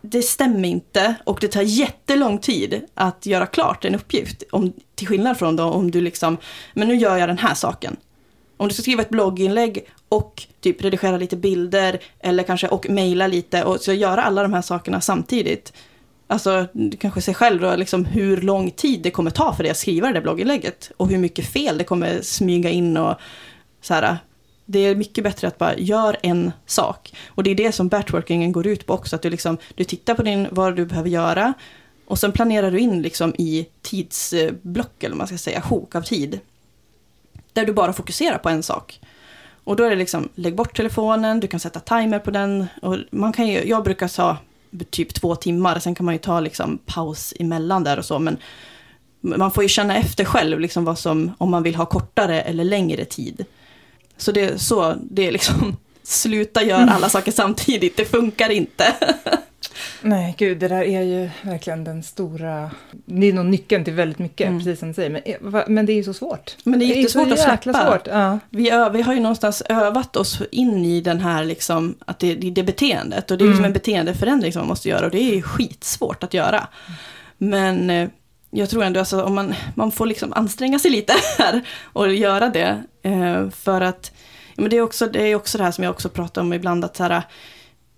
[0.00, 4.42] Det stämmer inte och det tar jättelång tid att göra klart en uppgift.
[4.52, 6.36] Om, till skillnad från då om du liksom,
[6.74, 7.96] men nu gör jag den här saken.
[8.56, 13.26] Om du ska skriva ett blogginlägg och typ redigera lite bilder eller kanske och mejla
[13.26, 15.72] lite och så göra alla de här sakerna samtidigt.
[16.26, 19.70] Alltså, du kanske ser själv då, liksom hur lång tid det kommer ta för dig
[19.70, 20.90] att skriva det där blogginlägget.
[20.96, 23.14] Och hur mycket fel det kommer smyga in och
[23.80, 24.18] så här.
[24.66, 27.12] Det är mycket bättre att bara göra en sak.
[27.26, 29.16] Och det är det som batchworkingen går ut på också.
[29.16, 31.54] Att du, liksom, du tittar på din, vad du behöver göra.
[32.06, 36.02] Och sen planerar du in liksom i tidsblock, eller vad man ska säga, sjok av
[36.02, 36.40] tid.
[37.52, 39.00] Där du bara fokuserar på en sak.
[39.64, 42.66] Och då är det liksom, lägg bort telefonen, du kan sätta timer på den.
[42.82, 44.36] Och man kan ju, jag brukar ta
[44.90, 48.18] typ två timmar, sen kan man ju ta liksom paus emellan där och så.
[48.18, 48.36] Men
[49.20, 52.64] man får ju känna efter själv liksom vad som, om man vill ha kortare eller
[52.64, 53.44] längre tid.
[54.16, 58.94] Så det är så, det är liksom, sluta göra alla saker samtidigt, det funkar inte.
[60.02, 62.70] Nej, gud, det där är ju verkligen den stora...
[62.92, 64.58] Det är nog nyckeln till väldigt mycket, Mm.
[64.58, 65.10] precis som du säger.
[65.10, 66.56] Men, eh, men det är ju så svårt.
[66.64, 67.90] Men det är jättesvårt så att jäkla släppa.
[67.92, 68.06] Svårt.
[68.06, 68.38] Ja.
[68.50, 72.34] Vi, ö, vi har ju någonstans övat oss in i den här liksom, att det,
[72.34, 73.30] det, det beteendet.
[73.30, 73.68] Och det är liksom Mm.
[73.68, 76.66] en beteendeförändring som man måste göra och det är ju skitsvårt att göra.
[77.38, 78.08] Men eh,
[78.50, 81.60] jag tror ändå alltså, om man, man får liksom anstränga sig lite här
[81.92, 82.82] och göra det.
[83.02, 84.12] Eh, för att,
[84.56, 86.84] men det är, också, det är också det här som jag också pratar om ibland,
[86.84, 87.22] att så här,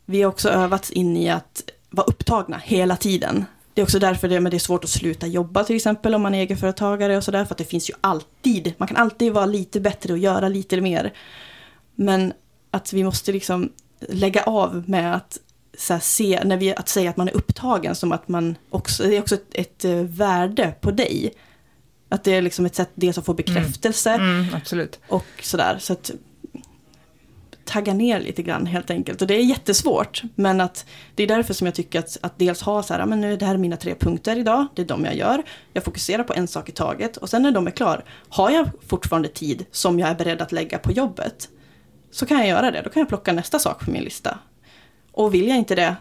[0.07, 3.45] vi har också övats in i att vara upptagna hela tiden.
[3.75, 6.23] Det är också därför det, men det är svårt att sluta jobba till exempel om
[6.23, 7.45] man är egenföretagare och sådär.
[7.45, 10.81] För att det finns ju alltid, man kan alltid vara lite bättre och göra lite
[10.81, 11.13] mer.
[11.95, 12.33] Men
[12.71, 13.73] att vi måste liksom
[14.09, 15.39] lägga av med att
[15.89, 19.17] här, se, när vi, att säga att man är upptagen som att man också, det
[19.17, 21.33] är också ett, ett eh, värde på dig.
[22.09, 25.01] Att det är liksom ett sätt dels att få bekräftelse Mm, absolut.
[25.09, 25.77] och sådär.
[25.81, 26.11] Så att
[27.67, 29.23] tagga ner lite grann helt enkelt.
[29.23, 30.23] Och det är jättesvårt.
[30.35, 33.07] Men att det är därför som jag tycker att, att dels ha så här, "Ja,
[33.07, 34.67] men nu är det här mina tre punkter idag.
[34.75, 35.43] Det är de jag gör.
[35.73, 37.17] Jag fokuserar på en sak i taget.
[37.17, 40.53] Och sen när de är klar, har jag fortfarande tid som jag är beredd att
[40.53, 41.49] lägga på jobbet.
[42.11, 42.83] Så kan jag göra det.
[42.83, 44.39] Då kan jag plocka nästa sak på min lista.
[45.13, 45.97] Och vill jag inte det,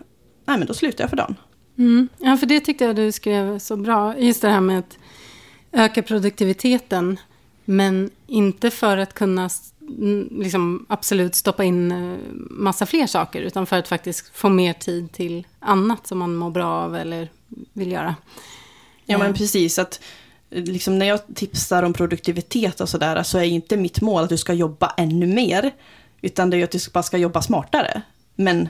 [0.45, 1.35] nej men då slutar jag för dagen.
[1.77, 2.09] Mm.
[2.17, 4.17] Ja, för det tyckte jag du skrev så bra.
[4.17, 4.97] Just det här med att
[5.71, 7.19] öka produktiviteten.
[7.65, 9.49] Men inte för att kunna
[10.31, 12.17] liksom, absolut stoppa in eh,
[12.49, 13.41] massa fler saker.
[13.41, 17.29] Utan för att faktiskt få mer tid till annat som man mår bra av eller
[17.73, 18.15] vill göra.
[19.05, 19.99] Ja men Eh, precis, att
[20.49, 24.29] eh, liksom när jag tipsar om produktivitet och sådär så är inte mitt mål att
[24.29, 25.71] du ska jobba ännu mer.
[26.21, 28.01] Utan det är att du bara ska jobba smartare.
[28.35, 28.69] Men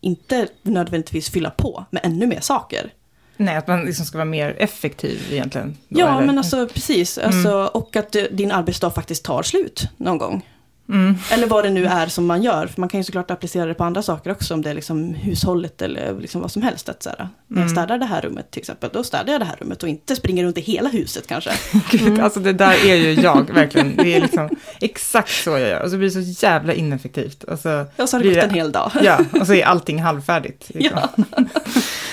[0.00, 2.92] inte nödvändigtvis fylla på med ännu mer saker.
[3.36, 5.76] Nej, att man liksom ska vara mer effektiv egentligen.
[5.88, 6.26] då, Ja, eller?
[6.26, 7.18] men alltså precis.
[7.18, 10.46] Alltså, Och att din arbetsdag faktiskt tar slut någon gång.
[10.92, 11.14] Mm.
[11.30, 12.66] Eller vad det nu är som man gör.
[12.66, 14.54] För man kan ju såklart applicera det på andra saker också.
[14.54, 16.88] Om det är liksom hushållet eller liksom vad som helst.
[16.88, 17.68] Att så här, när jag Mm.
[17.68, 18.90] städar det här rummet till exempel.
[18.92, 21.50] Då städar jag det här rummet och inte springer runt i hela huset kanske.
[21.90, 23.96] Gud, alltså det där är ju jag verkligen.
[23.96, 24.48] Det är liksom
[24.80, 25.80] exakt så jag gör.
[25.82, 27.44] Och så blir det så jävla ineffektivt.
[27.44, 28.90] Och så, Och så har det gått en hel dag.
[29.02, 30.70] ja, och så är allting halvfärdigt.
[30.74, 30.98] Liksom.
[31.16, 31.24] Ja.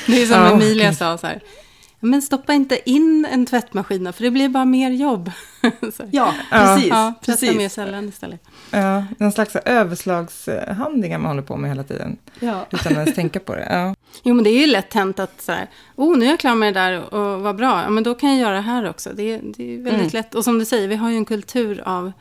[0.08, 0.52] Det är som Ja.
[0.52, 1.39] Emilia sa så här.
[2.00, 5.32] Men stoppa inte in en tvättmaskin för det blir bara mer jobb.
[5.98, 6.04] så.
[6.12, 6.88] Ja, precis.
[6.89, 7.74] Ja, tvätta mer precis.
[7.74, 8.42] sällan istället.
[8.72, 12.18] Ja, någon slags överslagshandlingar man håller på med hela tiden.
[12.40, 12.66] Ja.
[12.72, 13.68] Utan att ens tänka på det.
[13.72, 13.96] Ja.
[14.24, 16.56] Jo, men det är ju lätt hänt att så här, oh, nu är jag klar
[16.56, 19.10] med det där och vad bra, ja, men då kan jag göra det här också.
[19.14, 20.10] Det, är- det är väldigt Mm.
[20.14, 20.36] lätt.
[20.36, 22.12] Och som du säger, vi har ju en kultur av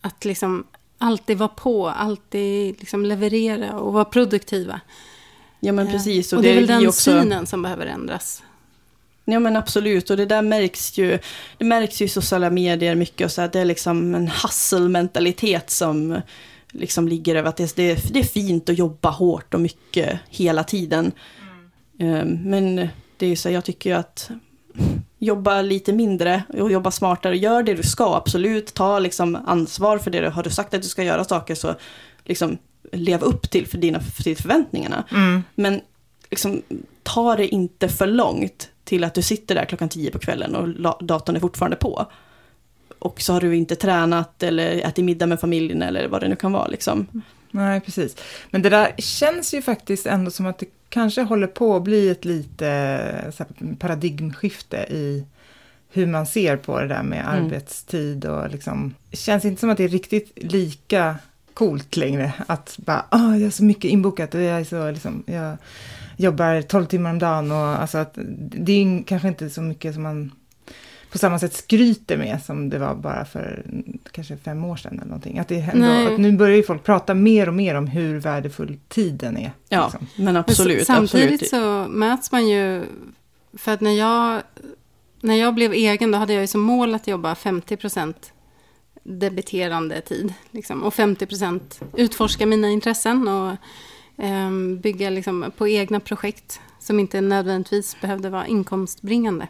[0.00, 0.64] att liksom
[0.98, 4.80] alltid vara på, alltid liksom leverera och vara produktiva.
[5.60, 6.32] ja, men precis.
[6.32, 7.00] Och, och det är väl den också...
[7.10, 8.42] synen som behöver ändras.
[9.32, 11.18] Ja men absolut, och det där märks ju,
[11.58, 15.70] det märks ju i sociala medier mycket och så att det är liksom en hustle-mentalitet
[15.70, 16.20] som
[16.72, 20.18] liksom ligger över att det, det, är- det är fint att jobba hårt och mycket
[20.28, 21.12] hela tiden.
[21.98, 22.76] Eh, Men
[23.16, 24.30] det är ju så, jag tycker ju att
[25.18, 30.10] jobba lite mindre och jobba smartare, gör det du ska, absolut, ta liksom ansvar för
[30.10, 31.74] det du har du sagt att du ska göra saker så
[32.24, 32.58] liksom
[32.92, 35.04] leva upp till för dina för förväntningarna.
[35.12, 35.42] Mm.
[35.54, 35.80] Men
[36.30, 36.62] liksom,
[37.02, 41.04] ta det inte för långt till att du sitter där klockan tio på kvällen och
[41.04, 42.06] datorn är fortfarande på.
[42.98, 46.36] Och så har du inte tränat eller ätit middag med familjen eller vad det nu
[46.36, 46.66] kan vara.
[46.66, 47.06] Liksom.
[47.50, 48.16] Nej, precis.
[48.50, 52.08] Men det där känns ju faktiskt ändå som att det kanske håller på att bli
[52.10, 52.66] ett lite
[53.36, 55.24] så här, paradigmskifte i
[55.92, 57.44] hur man ser på det där med Mm.
[57.44, 61.16] arbetstid och liksom, det känns inte som att det är riktigt lika
[61.54, 65.22] coolt längre att bara, ah, jag har så mycket inbokat och jag är så liksom,
[65.26, 65.56] jag
[66.22, 69.94] jobbar 12 timmar om dagen och alltså att det är ju kanske inte så mycket
[69.94, 70.32] som man
[71.12, 73.64] på samma sätt skryter med som det var bara för
[74.12, 75.38] kanske fem år sedan eller någonting.
[75.38, 78.78] Att, det ändå, att nu börjar ju folk prata mer och mer om hur värdefull
[78.88, 79.52] tiden är.
[79.68, 80.06] Ja, liksom.
[80.16, 80.80] men Men absolut.
[80.80, 81.50] s- Samtidigt absolut.
[81.50, 82.82] så möts man ju,
[83.52, 84.42] för att när jag,
[85.20, 88.14] när jag blev egen då hade jag ju som mål att jobba 50%
[89.02, 90.34] debiterande tid.
[90.50, 91.60] Liksom, och 50%
[91.96, 93.56] utforska mina intressen och
[94.82, 99.48] bygga liksom, på egna projekt som inte nödvändigtvis behövde vara inkomstbringande.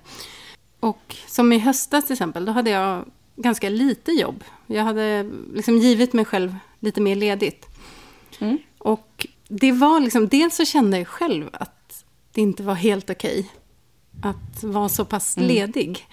[0.80, 3.04] Och som i höstas till exempel, då hade jag
[3.36, 4.44] ganska lite jobb.
[4.66, 7.66] Jag hade liksom givit mig själv lite mer ledigt.
[8.38, 8.58] Mm.
[8.78, 13.50] Och det var liksom, dels så kände jag själv att det inte var helt okej
[14.22, 15.48] att vara så pass Mm.
[15.48, 16.06] ledig.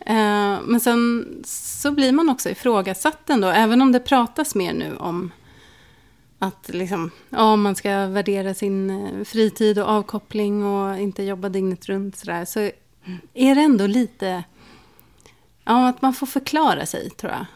[0.00, 4.96] Eh, men sen så blir man också ifrågasatt ändå, även om det pratas mer nu
[4.96, 5.30] om
[6.42, 11.86] att liksom, ja, man ska värdera sin eh, fritid och avkoppling och inte jobba dygnet
[11.88, 12.60] runt sådär, så
[13.34, 14.44] är det ändå lite,
[15.64, 17.46] ja, att man får förklara sig tror jag.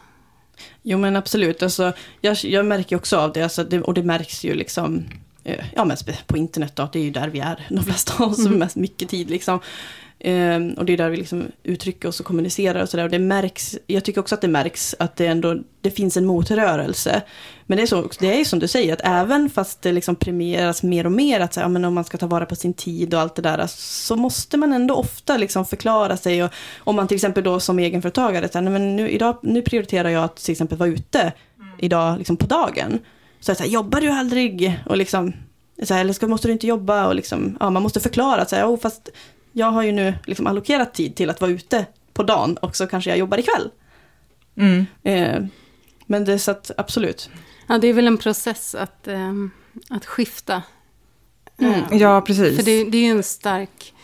[0.83, 4.45] Jo men absolut, alltså, jag, jag märker också av det, alltså, det och det märks
[4.45, 5.05] ju liksom
[5.45, 8.31] eh, Ja men på internet då, det är ju där vi är, de flesta av
[8.31, 8.59] oss, mm.
[8.59, 9.61] mest mycket tid liksom.
[10.21, 13.05] Ehm, och det är där vi liksom uttrycker oss och kommunicerar och sådär.
[13.05, 16.27] Och det märks, jag tycker också att det märks att det ändå, det finns en
[16.27, 17.23] motrörelse.
[17.67, 20.17] Men det är, så, det är ju som du säger, att även fast det liksom
[20.17, 22.57] premieras mer och mer, att så, här, ja, men om man ska ta vara på
[22.57, 26.45] sin tid och allt det där, så måste man ändå ofta liksom förklara sig.
[26.45, 29.63] Och om man till exempel då som egenföretagare, så här, nej, men nu, idag, nu
[29.63, 31.33] prioriterar jag att till exempel vara ute
[31.79, 32.99] idag liksom på dagen.
[33.41, 34.79] Så, så här, jobbar du aldrig?
[34.87, 35.33] Och liksom,
[35.83, 37.07] så här, eller ska, måste du inte jobba?
[37.07, 39.11] Och liksom, ja, man måste förklara, så här, oh, fast
[39.57, 42.87] jag har ju nu liksom allokerat tid till att vara ute på dagen och så
[42.87, 43.71] kanske jag jobbar ikväll.
[44.57, 44.87] Mm.
[45.03, 45.45] Eh,
[46.07, 47.31] men det är så att absolut.
[47.67, 49.51] Ja, det är väl en process att, ehm,
[49.91, 50.63] att skifta.
[51.59, 51.73] Mm.
[51.73, 52.57] Eh, Ja, precis.
[52.57, 53.95] För det, det är ju en stark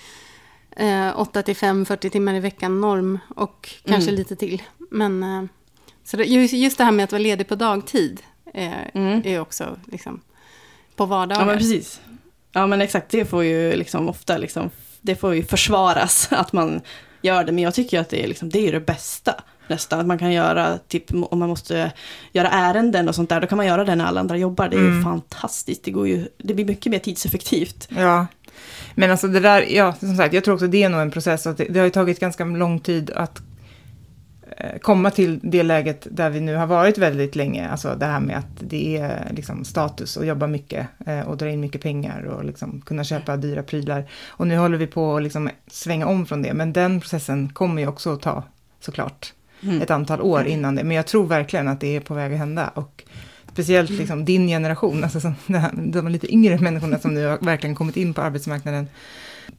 [0.77, 4.19] eh, 8 till 5, 40 timmar i veckan norm och kanske Mm.
[4.19, 4.63] lite till.
[4.91, 5.43] Men eh,
[6.05, 8.21] så det, just, just det här med att vara ledig på dagtid
[8.55, 9.23] eh, Mm.
[9.25, 10.21] är också liksom
[10.97, 11.47] på Ja vardagar.
[11.47, 12.01] men precis.
[12.53, 14.71] Ja men exakt, det får ju liksom ofta liksom,
[15.03, 16.81] det får ju försvaras att man
[17.23, 17.53] gör det.
[17.53, 19.35] Men jag tycker ju att det är, liksom, det är ju det bästa
[19.69, 20.01] nästan.
[20.01, 21.93] Att man kan göra, typ om man måste
[22.33, 24.69] göra ärenden och sånt där, då kan man göra det när alla andra jobbar.
[24.69, 25.05] Det är ju Mm.
[25.05, 25.85] fantastiskt.
[25.85, 27.89] Det, går ju, det blir mycket mer tidseffektivt.
[27.97, 28.27] Ja,
[28.95, 31.47] men alltså det där, ja, som sagt, jag tror också det är nog en process.
[31.47, 33.41] Att det, det har ju tagit ganska lång tid att
[34.83, 37.69] komma till det läget där vi nu har varit väldigt länge.
[37.69, 41.51] Alltså det här med att det är liksom status att jobba mycket eh, och dra
[41.51, 44.11] in mycket pengar och liksom kunna köpa dyra prylar.
[44.29, 47.83] Och nu håller vi på att liksom svänga om från det, men den processen kommer
[47.83, 48.43] ju också att ta
[48.81, 49.33] såklart
[49.63, 49.83] Mm.
[49.83, 50.85] ett antal år innan det.
[50.85, 52.69] Men jag tror verkligen att det är på väg att hända.
[52.69, 53.05] Och
[53.53, 55.35] speciellt liksom din generation, alltså som
[55.73, 58.89] de lite yngre människorna som nu har verkligen kommit in på arbetsmarknaden,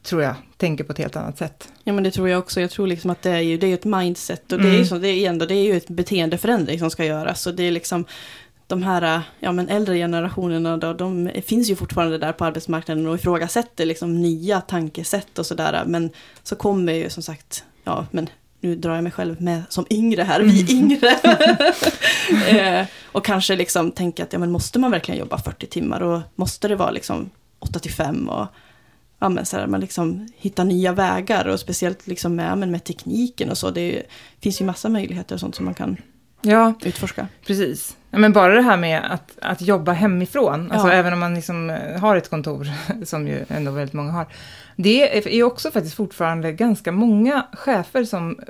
[0.02, 1.68] tror jag tänker på ett helt annat sätt.
[1.84, 2.60] Ja men det tror jag också.
[2.60, 4.74] Jag tror liksom att det är ju det är ett mindset och det är ju
[4.76, 4.86] Mm.
[4.86, 7.46] så, det är ändå, det är ju ett beteendeförändring som ska göras.
[7.46, 8.04] Och det är liksom
[8.66, 13.14] de här ja, men äldre generationerna, då, de finns ju fortfarande där på arbetsmarknaden och
[13.14, 15.82] ifrågasätter liksom nya tankesätt och sådär.
[15.86, 16.10] Men
[16.42, 18.28] så kommer ju som sagt, ja men
[18.60, 21.08] nu drar jag mig själv med som yngre här, vi yngre.
[22.48, 26.20] eh, och kanske liksom tänka att ja, men måste man verkligen jobba 40 timmar och
[26.34, 28.46] måste det vara liksom 8 till 5 och
[29.22, 32.84] ja, men så här, man liksom hittar nya vägar och speciellt liksom med, men med
[32.84, 33.70] tekniken och så.
[33.70, 34.02] Det är,
[34.40, 35.96] finns ju massa möjligheter och sånt som man kan
[36.42, 37.28] Ja, utforska.
[37.46, 37.96] precis.
[38.10, 40.92] Ja, men bara det här med att, att jobba hemifrån, alltså Ja.
[40.94, 42.68] även om man liksom eh, har ett kontor,
[43.04, 44.26] som ju ändå väldigt många har.
[44.76, 48.40] Det är också faktiskt fortfarande ganska många chefer som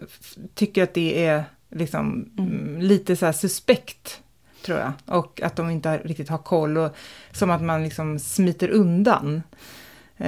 [0.55, 4.21] tycker att det är liksom mm, lite så här suspekt,
[4.65, 4.93] tror jag.
[5.07, 6.97] Och att de inte riktigt har koll och
[7.33, 9.43] som att man liksom smiter undan.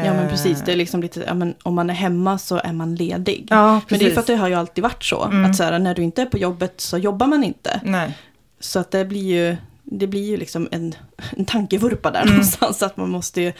[0.05, 2.73] Ja men precis, det är liksom lite, ja, men om man är hemma så är
[2.73, 3.47] man ledig.
[3.51, 5.25] Ja, men det är för att det har ju alltid varit så.
[5.25, 5.45] Mm.
[5.51, 7.81] Att så här, när du inte är på jobbet så jobbar man inte.
[7.85, 8.19] Nej.
[8.61, 10.95] Så att det blir ju, det blir ju liksom en,
[11.37, 12.33] en tankevurpa där Mm.
[12.35, 12.83] någonstans.
[12.83, 13.53] Att man måste ju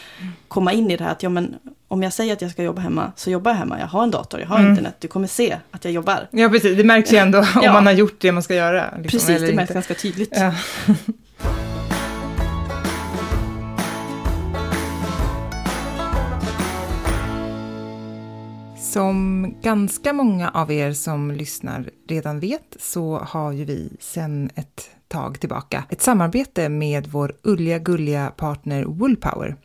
[0.47, 1.55] komma in i det här att ja, men,
[1.87, 3.79] om jag säger att jag ska jobba hemma så jobbar jag hemma.
[3.79, 4.69] Jag har en dator, jag har Mm.
[4.71, 4.95] internet.
[4.99, 6.27] Du kommer se att jag jobbar.
[6.31, 6.77] Ja, precis.
[6.77, 7.73] Det märks ju ändå om Ja.
[7.73, 8.85] man har gjort det man ska göra.
[8.97, 9.73] liksom, Precis, det märks inte.
[9.73, 10.33] ganska tydligt.
[10.35, 10.53] Ja.
[18.95, 24.89] Som ganska många av er som lyssnar redan vet så har ju vi sedan ett
[25.07, 29.55] tag tillbaka ett samarbete med vår ulliga gulliga partner Woolpower.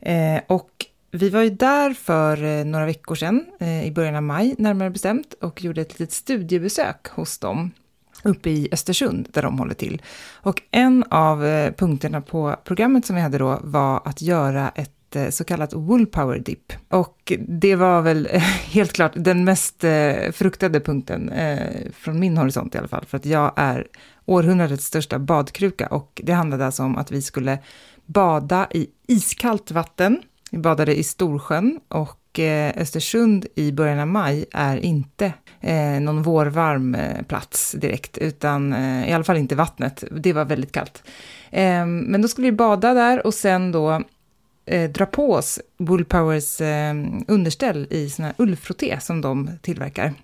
[0.00, 0.70] Eh, och
[1.10, 4.90] vi var ju där för eh, några veckor sedan, eh, i början av maj närmare
[4.90, 7.70] bestämt, och gjorde ett litet studiebesök hos dem
[8.24, 10.02] uppe i Östersund där de håller till.
[10.32, 15.01] Och en av eh, punkterna på programmet som vi hade då var att göra ett
[15.16, 16.72] Eh, så kallat Woolpower Dip.
[16.88, 18.40] Och det var väl eh,
[18.72, 21.30] helt klart den mest eh, fruktade punkten
[21.94, 23.86] från min horisont i alla fall, för att jag är
[24.24, 27.58] århundradets största badkruka och det handlade alltså om att vi skulle
[28.06, 30.22] bada i iskallt vatten.
[30.50, 32.18] Vi badade i Storsjön och
[32.76, 36.96] Östersund i början av maj är inte eh, någon vårvarm
[37.28, 40.04] plats direkt, utan eh, i alla fall inte vattnet.
[40.10, 41.02] Det var väldigt kallt.
[41.50, 44.02] Eh, men då skulle vi bada där och sen då
[44.66, 46.94] eh, dra på oss Woolpowers eh,
[47.28, 50.14] underställ i sån här ullfrotté som de tillverkar.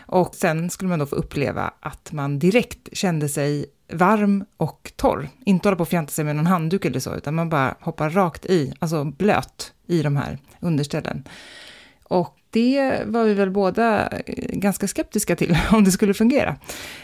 [0.00, 5.28] Och sen skulle man då få uppleva att man direkt kände sig varm och torr.
[5.44, 8.10] Inte hålla på och fjanta sig med någon handduk eller så, utan man bara hoppar
[8.10, 11.24] rakt i, alltså blöt, i de här underställen.
[12.02, 16.56] Och det var vi väl båda eh, ganska skeptiska till, om det skulle fungera.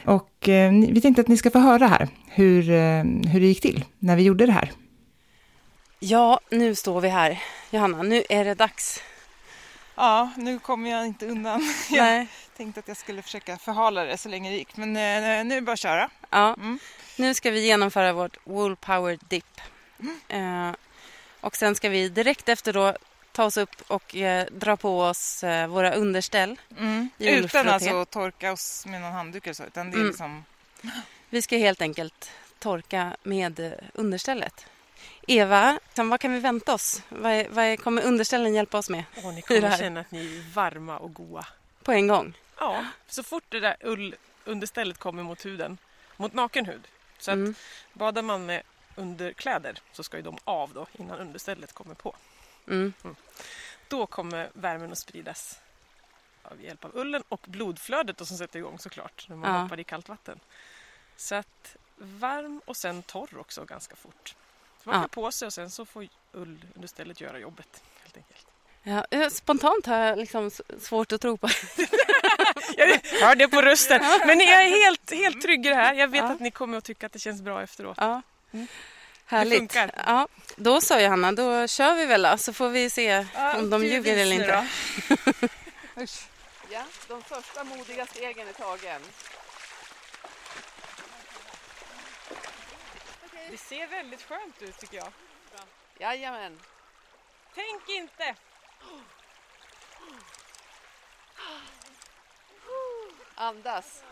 [0.05, 3.61] Och eh, vi tänkte att ni ska få höra här hur, eh, hur det gick
[3.61, 4.73] till när vi gjorde det här.
[5.99, 7.43] Ja, nu står vi här.
[7.71, 9.03] Johanna, nu är det dags.
[9.95, 11.75] Ja, nu kommer jag inte undan.
[11.91, 12.27] Nej.
[12.57, 15.55] tänkte att jag skulle försöka förhala det så länge det gick, men eh, nu är
[15.55, 16.11] det bara att köra.
[16.31, 16.55] Ja.
[16.55, 16.79] Mm.
[17.19, 19.61] Nu ska vi genomföra vårt Wool Power Dip.
[20.29, 20.71] Eh,
[21.41, 22.97] och sen ska vi direkt efter då
[23.33, 26.61] ta oss upp och eh, dra på oss eh, våra underställ.
[26.79, 27.09] Mm.
[27.19, 30.09] Utan alltså att torka oss med någon handduk eller så, utan det är Mm.
[30.09, 30.45] liksom...
[31.31, 34.67] Vi ska helt enkelt torka med understället.
[35.27, 37.03] Eva, vad kan vi vänta oss?
[37.09, 40.99] Vad, vad kommer underställen hjälpa oss med Och ni kommer känna att ni är varma
[40.99, 41.47] och goa.
[41.83, 42.39] på en gång?
[42.59, 45.79] Ja, så fort det där ullunderstället kommer mot huden,
[46.17, 46.89] mot naken hud.
[47.19, 47.55] Så att Mm.
[47.93, 48.63] badar man med
[48.97, 52.17] underkläder så ska ju de av då innan understället kommer på.
[52.69, 52.93] Mm.
[53.89, 55.61] Då kommer värmen att spridas
[56.43, 59.61] av hjälp av ullen och blodflödet då som sätter igång såklart när man Ja.
[59.61, 60.41] hoppar i kallt vatten.
[61.17, 64.35] Så att varm och sen torr också ganska fort.
[64.87, 65.09] Så man Ja.
[65.09, 68.47] på sig och sen så får ullunderstället göra jobbet helt enkelt.
[69.11, 71.49] Ja, spontant har jag liksom svårt att tro på
[72.77, 72.87] Jag
[73.21, 74.01] hör det på rösten.
[74.27, 75.95] Men jag är helt, helt trygg i det här.
[75.95, 76.31] Jag vet Ja.
[76.33, 77.97] att ni kommer att tycka att det känns bra efteråt.
[78.01, 78.23] Ja.
[78.53, 78.67] Mm.
[79.27, 79.59] Härligt.
[79.59, 79.91] funkar.
[80.07, 83.85] Ja, då så Johanna, då kör vi väl då, så får vi se om de
[83.85, 84.69] ljuger eller inte.
[86.71, 89.01] Ja, de första modiga stegen är tagen.
[93.51, 95.13] Det ser väldigt skönt ut tycker jag.
[95.99, 96.61] Jajamän.
[97.55, 98.37] Tänk inte!
[103.35, 104.03] Andas.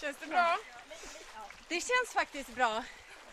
[0.00, 0.58] Känns det bra?
[1.68, 2.84] Det känns faktiskt bra.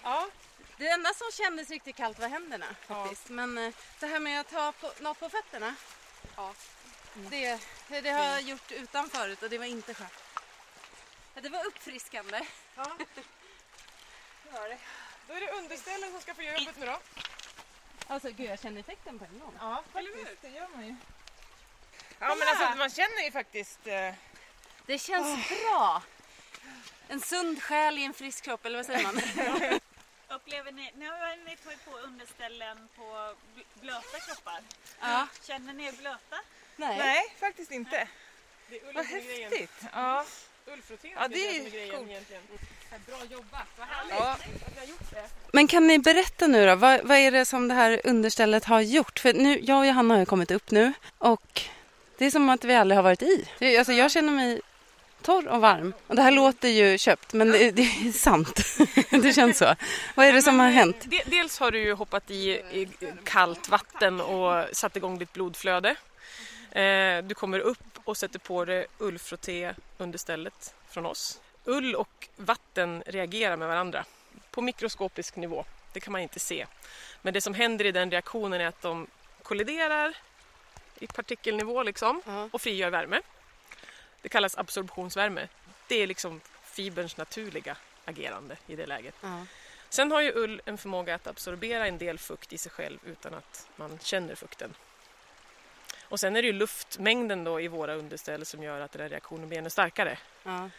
[0.04, 0.30] Ja.
[0.78, 3.30] Det enda som kändes riktigt kallt var händerna faktiskt.
[3.30, 5.76] Men eh, det här med att ha på, något på fötterna,
[6.40, 6.54] Ja.
[7.14, 7.60] det,
[8.02, 10.24] det har jag gjort utan förut och det var inte skönt.
[11.36, 12.42] Ja, Det var uppfriskande.
[15.28, 17.00] Då är det underställen som ska få göra jobbet nu då.
[18.08, 19.54] Alltså gud, jag känner effekten på en gång.
[19.60, 20.96] Ja, faktiskt, det gör man ju.
[22.20, 23.88] Ja, men alltså man känner ju faktiskt...
[23.88, 24.14] Eh,
[24.86, 26.04] Det känns bra.
[27.08, 29.22] En sund själ i en frisk kropp, eller vad säger man?
[30.36, 33.04] Upplever ni, nu har ni tagit på underställen på
[33.56, 34.62] bl- blöta kroppar.
[35.02, 35.28] Ja.
[35.48, 36.38] Känner ni er blöta?
[36.76, 36.98] Nej.
[36.98, 38.08] nej, faktiskt inte.
[38.70, 39.72] Det är Vad häftigt.
[39.94, 40.26] Ja.
[40.68, 42.10] Ullfrottén Ja, det är som är grejen coolt.
[42.10, 42.42] egentligen.
[43.08, 44.14] Bra jobbat, vad härligt.
[44.20, 44.32] Ja.
[44.32, 45.30] Att jag har gjort det.
[45.54, 48.82] Men kan ni berätta nu då, vad, vad är det som det här understället har
[48.82, 49.20] gjort?
[49.20, 51.62] För nu, jag och Johanna har ju kommit upp nu och
[52.18, 53.48] det är som att vi aldrig har varit i.
[53.60, 54.62] Det, alltså jag känner mig
[55.22, 55.94] torr och varm.
[56.08, 58.60] Och det här låter ju köpt, men det, det är sant.
[59.10, 59.76] det känns så.
[60.16, 61.06] Vad är det som har hänt?
[61.06, 62.62] De- Dels har du ju hoppat i,
[63.24, 65.90] kallt vatten och satt igång ditt blodflöde.
[66.72, 71.40] Eh, Du kommer upp och sätter på det ullfrotté understället från oss.
[71.66, 74.06] Ull och vatten reagerar med varandra
[74.52, 75.66] på mikroskopisk nivå.
[75.94, 76.66] Det kan man inte se.
[77.22, 79.08] Men det som händer i den reaktionen är att de
[79.44, 80.14] kolliderar
[81.00, 83.22] i partikelnivå liksom och frigör värme.
[84.22, 85.48] Det kallas absorptionsvärme.
[85.88, 89.16] Det är liksom fiberns naturliga agerande i det läget.
[89.22, 89.46] Ja.
[89.90, 93.34] Sen har ju ull en förmåga att absorbera en del fukt i sig själv utan
[93.34, 94.74] att man känner fukten.
[96.04, 99.10] Och sen är det ju luftmängden då i våra underställ som gör att den här
[99.10, 100.18] reaktionen blir ännu starkare.
[100.44, 100.70] Ja.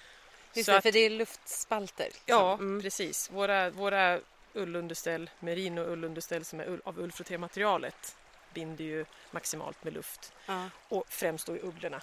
[0.55, 2.05] Just det, att- för det är luftspalter.
[2.05, 2.22] liksom.
[2.26, 2.82] Ja, Mm.
[2.82, 3.30] precis.
[3.30, 4.20] Våra, våra
[4.55, 8.16] ullunderställ, merino ullunderställ som är ull, av ullfrottématerialet
[8.55, 10.70] binder ju maximalt med luft Ja.
[10.88, 12.01] och främst då i ugglorna.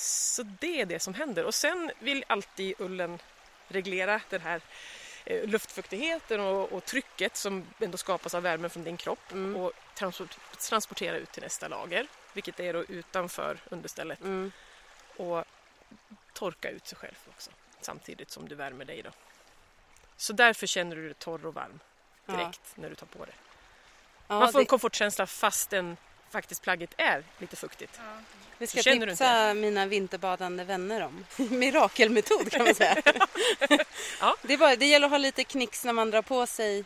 [0.00, 3.18] Så det är det som händer och sen vill alltid ullen
[3.68, 4.60] reglera den här
[5.24, 9.56] eh, luftfuktigheten och, och trycket som ändå skapas av värmen från din kropp Mm.
[9.56, 14.52] och transport, transportera ut till nästa lager, vilket är då utanför understället Mm.
[15.16, 15.44] och
[16.32, 19.02] torka ut sig själv också samtidigt som du värmer dig.
[19.02, 19.10] Då.
[20.16, 21.80] Så därför känner du dig torr och varm
[22.26, 23.32] direkt när du tar på det.
[24.26, 25.96] Ja, Man får en det, komfortkänsla fastän
[26.30, 28.00] faktiskt plagget är lite fuktigt.
[28.58, 31.24] det ska jag känner du tipsa mina vinterbadande vänner om.
[31.50, 32.96] Mirakelmetod kan man säga.
[34.20, 34.36] Ja.
[34.42, 36.84] det, är bara, det gäller att ha lite knix när man drar på sig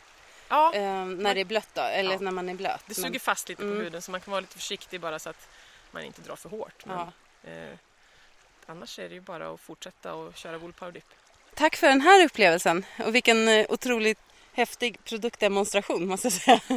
[0.49, 2.19] Ja, eh, när det är blött då, eller Ja.
[2.21, 2.81] när man är blöt.
[2.87, 3.81] det Men- suger fast lite på Mm.
[3.81, 5.49] huden så man kan vara lite försiktig bara så att
[5.91, 6.85] man inte drar för hårt.
[6.87, 6.97] Men,
[7.45, 7.51] Ja.
[7.51, 7.75] eh,
[8.67, 11.05] annars är det ju bara att fortsätta och köra wool power dip.
[11.55, 14.19] Tack för den här upplevelsen och vilken eh, otroligt
[14.53, 16.61] häftig produktdemonstration måste jag säga.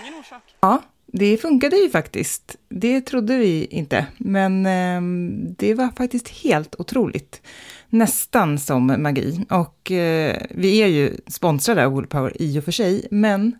[0.00, 0.42] Ingen orsak.
[0.60, 0.82] Ja,
[1.12, 2.56] det funkade ju faktiskt.
[2.68, 7.42] Det trodde vi inte, men ehm, det var faktiskt helt otroligt.
[7.88, 9.44] Nästan som magi.
[9.50, 13.58] Och eh, vi är ju sponsrade av Woolpower i och för sig, men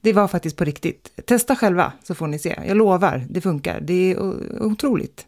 [0.00, 1.26] det var faktiskt på riktigt.
[1.26, 2.58] Testa själva så får ni se.
[2.66, 3.80] Jag lovar, det funkar.
[3.80, 4.20] Det är
[4.62, 5.26] otroligt.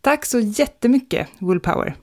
[0.00, 1.96] Tack så jättemycket, Woolpower.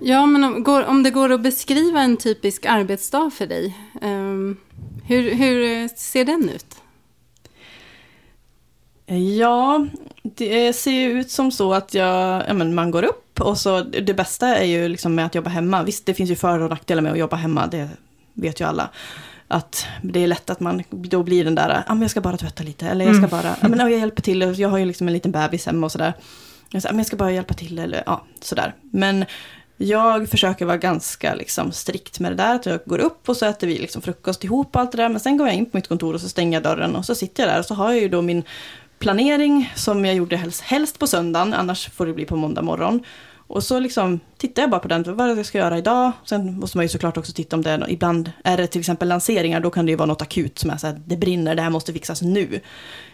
[0.00, 4.56] Ja, men om, går, om det går att beskriva en typisk arbetsdag för dig, ehm,
[5.06, 6.76] hur, hur eh, ser den ut?
[9.38, 9.86] Ja,
[10.22, 13.80] det ser ju ut som så att jag, ja, men man går upp och så
[13.80, 15.82] det bästa är ju liksom med att jobba hemma.
[15.82, 17.88] Visst, det finns ju för och nackdelar med att jobba hemma, det
[18.34, 18.88] vet ju alla.
[19.48, 22.36] Att det är lätt att man då blir den där, ja men jag ska bara
[22.36, 23.30] tvätta lite, eller jag ska Mm.
[23.30, 25.86] bara, ja men ja, jag hjälper till, jag har ju liksom en liten bebis hemma
[25.86, 26.14] och sådär.
[26.70, 28.74] Jag, ja, men jag ska bara hjälpa till, eller ja, sådär.
[28.90, 29.24] Men
[29.76, 33.46] jag försöker vara ganska liksom strikt med det där, att jag går upp och så
[33.46, 35.76] äter vi liksom frukost ihop och allt det där, men sen går jag in på
[35.76, 37.92] mitt kontor och så stänger jag dörren och så sitter jag där och så har
[37.92, 38.44] jag ju då min
[38.98, 43.04] planering som jag gjorde helst, helst på söndagen, annars får det bli på måndag morgon.
[43.46, 46.12] Och så liksom tittar jag bara på den, vad jag ska göra idag?
[46.24, 48.80] Sen måste man ju såklart också titta om det är, något, ibland är det till
[48.80, 51.54] exempel lanseringar, då kan det ju vara något akut som är så här, det brinner,
[51.54, 52.60] det här måste fixas nu.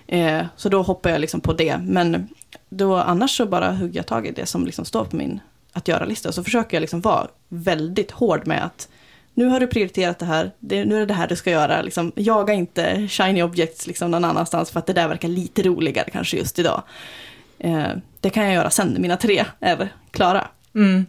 [0.07, 2.29] Eh, så då hoppar jag liksom på det, men
[2.69, 5.41] då annars så bara hugger jag tag i det som liksom står på min
[5.79, 6.33] att göra-lista.
[6.33, 8.89] Så försöker jag liksom vara väldigt hård med att
[9.35, 11.83] nu har du prioriterat det här, det, nu är det det här du ska göra.
[11.83, 16.11] Liksom, jaga inte shiny objects liksom någon annanstans för att det där verkar lite roligare
[16.11, 16.83] kanske just idag.
[17.59, 17.89] Eh,
[18.21, 20.49] det kan jag göra sen när mina tre är klara.
[20.75, 21.07] Mm.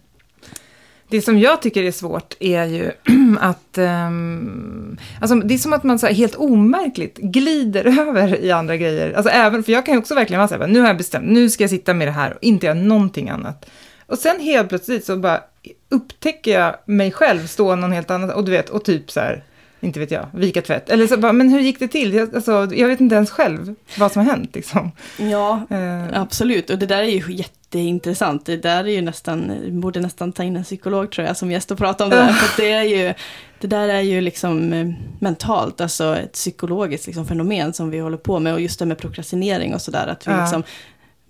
[1.09, 2.91] Det som jag tycker är svårt är ju
[3.39, 3.77] att...
[3.77, 8.77] Um, alltså det är som att man så här helt omärkligt glider över i andra
[8.77, 9.13] grejer.
[9.13, 11.27] Alltså även, för jag kan ju också verkligen vara så här, nu har jag bestämt,
[11.27, 13.69] nu ska jag sitta med det här och inte göra någonting annat.
[14.09, 15.43] Och sen helt plötsligt så bara
[15.89, 19.43] upptäcker jag mig själv stå någon helt annan, och du vet, och typ så här,
[19.81, 20.89] inte vet jag, vika tvätt.
[20.89, 22.13] Eller så bara, men hur gick det till?
[22.13, 24.91] Jag, alltså, jag vet inte ens själv vad som har hänt liksom.
[25.17, 26.69] Ja, Eh, absolut.
[26.69, 28.45] Och det där är ju jätteintressant.
[28.45, 29.51] Det där är ju nästan,
[29.81, 32.27] borde nästan ta in en psykolog tror jag som gäst och prata om det där.
[32.33, 33.13] För det, är ju,
[33.59, 34.87] det där är ju liksom eh,
[35.19, 38.53] mentalt, alltså ett psykologiskt liksom fenomen som vi håller på med.
[38.53, 40.07] Och just det med prokrastinering och sådär.
[40.07, 40.41] Att vi Ja.
[40.41, 40.63] liksom,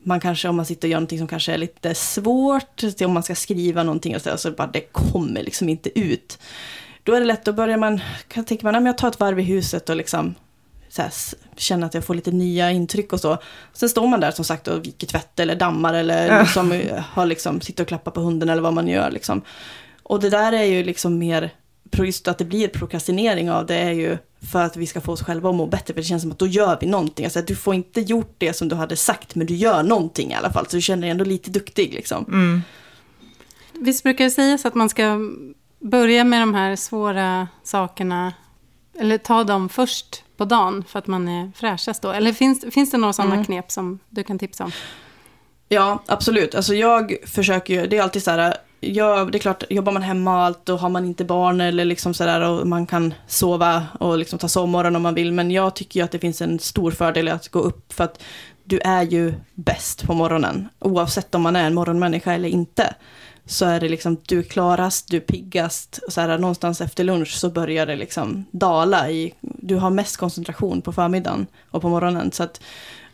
[0.04, 3.24] man kanske, om man sitter och gör någonting som kanske är lite svårt, om man
[3.24, 6.40] ska skriva någonting och så, så bara det kommer liksom inte ut.
[7.04, 9.20] Då är det lätt, då börjar man, kan tänka man, "Nej, men jag tar ett
[9.20, 10.36] varv i huset och liksom
[10.98, 11.14] här,
[11.56, 13.38] känner att jag får lite nya intryck och så.
[13.74, 17.26] Sen står man där som sagt och viker tvätt eller dammar eller liksom, eh, har
[17.26, 19.12] liksom, sitter och klappar på hunden eller vad man gör.
[19.12, 19.42] Liksom.
[20.04, 21.54] Och det där är ju liksom mer,
[21.98, 24.18] just att det blir prokrastinering av det är ju
[24.52, 25.94] för att vi ska få oss själva att må bättre.
[25.94, 27.26] För det känns som att då gör vi någonting.
[27.26, 30.32] Alltså, att du får inte gjort det som du hade sagt, men du gör någonting
[30.32, 30.66] i alla fall.
[30.70, 32.26] Så du känner dig ändå lite duktig liksom.
[32.28, 32.62] mm.
[33.74, 35.20] Visst brukar det sägas att man ska
[35.80, 38.34] börja med de här svåra sakerna,
[39.00, 42.12] eller ta dem först på dagen för att man är fräschast då?
[42.12, 43.46] Eller finns, finns det några sådana Mm.
[43.46, 44.72] knep som du kan tipsa om?
[45.68, 46.56] Ja, absolut.
[46.56, 50.02] Alltså jag försöker ju, det är alltid så här, ja, det är klart, jobbar man
[50.02, 53.86] hemma och allt och har man inte barn eller liksom sådär och man kan sova
[54.00, 55.32] och liksom ta sovmorgon om man vill.
[55.32, 58.04] Men jag tycker ju att det finns en stor fördel i att gå upp för
[58.04, 58.22] att
[58.64, 60.70] du är ju bäst på morgonen.
[60.80, 62.96] Oavsett om man är en morgonmänniska eller inte.
[63.46, 66.00] Så är det liksom, du är klarast, du är piggast.
[66.08, 70.18] Och så här, någonstans efter lunch så börjar det liksom dala i, du har mest
[70.18, 72.32] koncentration på förmiddagen och på morgonen.
[72.32, 72.62] Så att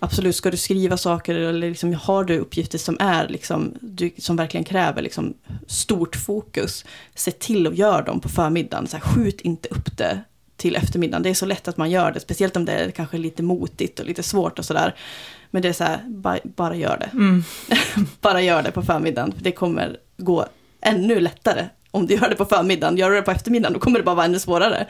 [0.06, 4.36] absolut, ska du skriva saker eller liksom, har du uppgifter som är liksom, du, som
[4.36, 5.34] verkligen kräver liksom,
[5.68, 6.86] stort fokus,
[7.16, 8.88] se till att göra dem på förmiddagen.
[8.88, 10.22] Så här, skjut inte upp det
[10.58, 11.24] till eftermiddagen.
[11.24, 14.00] Det är så lätt att man gör det, speciellt om det är kanske lite motigt
[14.00, 14.96] och lite svårt och sådär.
[15.52, 17.10] Men det är så här, bara, bara gör det.
[17.14, 17.44] Mm.
[18.22, 19.34] bara gör det på förmiddagen.
[19.40, 20.46] Det kommer gå
[20.82, 22.98] ännu lättare om du gör det på förmiddagen.
[22.98, 24.88] Gör du det på eftermiddagen, då kommer det bara vara ännu svårare.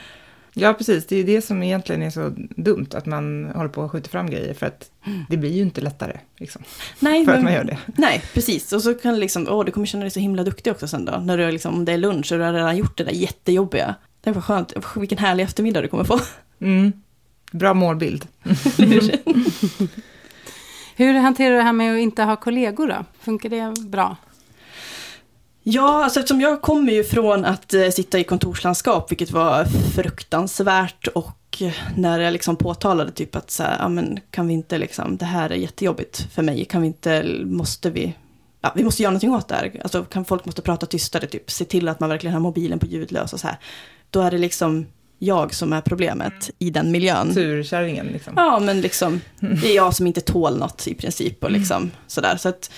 [0.57, 1.07] Ja, precis.
[1.07, 4.09] Det är ju det som egentligen är så dumt, att man håller på att skjuta
[4.09, 4.91] fram grejer, för att
[5.29, 6.17] det blir ju inte lättare.
[6.37, 6.61] Liksom,
[6.99, 7.77] Nej, för men- att man gör det.
[7.97, 8.73] Nej, precis.
[8.73, 11.05] Och så kan det liksom, åh, du kommer känna dig så himla duktig också sen
[11.05, 11.11] då.
[11.17, 13.95] När du liksom, om det är lunch och du har redan gjort det där jättejobbiga.
[14.21, 16.19] Det var skönt, vilken härlig eftermiddag du kommer få.
[16.61, 16.91] Mm.
[17.51, 18.27] Bra målbild.
[20.95, 23.05] Hur hanterar du det här med att inte ha kollegor då?
[23.19, 24.17] Funkar det bra?
[25.67, 31.07] Ja, alltså eftersom jag kommer ju från att eh, sitta i kontorslandskap, vilket var fruktansvärt
[31.07, 34.77] och eh, när jag liksom påtalade typ att så här, ja men kan vi inte
[34.77, 38.13] liksom, det här är jättejobbigt för mig, kan vi inte, måste vi,
[38.61, 41.51] ja vi måste göra någonting åt det här, alltså kan folk måste prata tystare, typ
[41.51, 43.57] se till att man verkligen har mobilen på ljudlös och så här.
[44.09, 44.85] Då är det liksom
[45.19, 47.33] jag som är problemet i den miljön.
[47.33, 48.33] Surkärringen liksom.
[48.37, 52.37] Ja, men liksom, det är jag som inte tål något i princip och liksom sådär.
[52.37, 52.71] Så att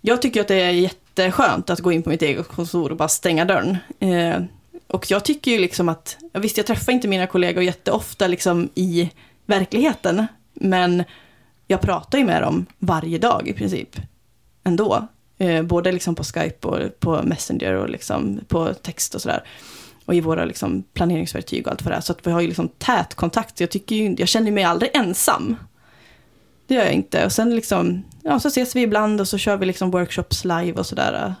[0.00, 3.08] jag tycker att det är jätteskönt att gå in på mitt eget kontor och bara
[3.08, 3.76] stänga dörren.
[4.00, 4.42] Eh,
[4.86, 9.10] och jag tycker ju liksom att, visst jag träffar inte mina kollegor jätteofta liksom i
[9.46, 11.04] verkligheten, men
[11.66, 13.96] jag pratar ju med dem varje dag i princip
[14.64, 15.08] ändå.
[15.38, 19.44] Eh, både liksom på Skype och på Messenger och liksom på text och sådär.
[20.04, 22.02] Och i våra liksom planeringsverktyg och allt för det.
[22.02, 23.60] Så att vi har ju liksom tät kontakt.
[23.60, 25.56] Jag, tycker ju, jag känner mig aldrig ensam.
[26.66, 27.24] Det gör jag inte.
[27.24, 30.72] Och sen liksom, ja, så ses vi ibland och så kör vi liksom workshops live
[30.72, 31.34] och sådär.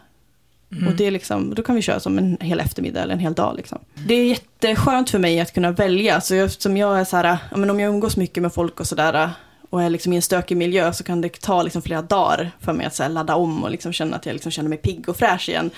[0.86, 3.34] Och det är liksom, då kan vi köra som en hel eftermiddag eller en hel
[3.34, 3.56] dag.
[3.56, 3.78] Liksom.
[4.06, 6.20] Det är jätteskönt för mig att kunna välja.
[6.20, 8.80] Så jag, som jag är så här, ja, men om jag umgås mycket med folk
[8.80, 9.30] och sådär
[9.70, 12.72] och är liksom i en stökig miljö så kan det ta liksom flera dagar för
[12.72, 15.16] mig att så ladda om och liksom känna att jag liksom känner mig pigg och
[15.16, 15.70] fräsch igen.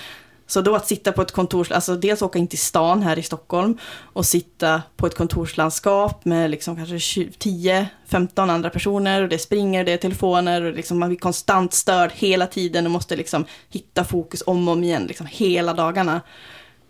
[0.49, 3.23] Så då att sitta på ett kontorslandskap, alltså dels åka in till stan här i
[3.23, 9.83] Stockholm och sitta på ett kontorslandskap med liksom kanske 10-15 andra personer och det springer,
[9.83, 14.03] det är telefoner och liksom man blir konstant störd hela tiden och måste liksom hitta
[14.03, 16.21] fokus om och om igen liksom hela dagarna.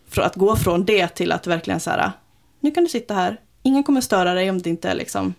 [0.09, 2.11] För att gå från det till att verkligen så här,
[2.59, 5.33] nu kan du sitta här, ingen kommer störa dig om det inte är liksom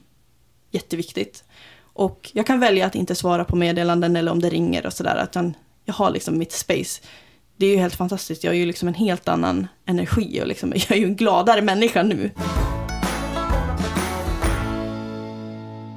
[0.70, 1.44] jätteviktigt.
[1.82, 5.24] Och jag kan välja att inte svara på meddelanden eller om det ringer och sådär,
[5.24, 5.54] utan
[5.84, 7.02] jag har liksom mitt space
[7.60, 8.44] det är ju helt fantastiskt.
[8.44, 11.62] Jag är ju liksom en helt annan energi och liksom, jag är ju en gladare
[11.62, 12.30] människa nu.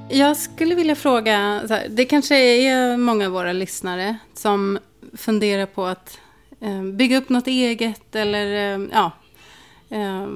[0.09, 4.79] Jag skulle vilja fråga, så här, det kanske är många av våra lyssnare som
[5.17, 6.19] funderar på att
[6.61, 9.11] eh, bygga upp något eget eller eh, ja,
[9.89, 10.27] eh,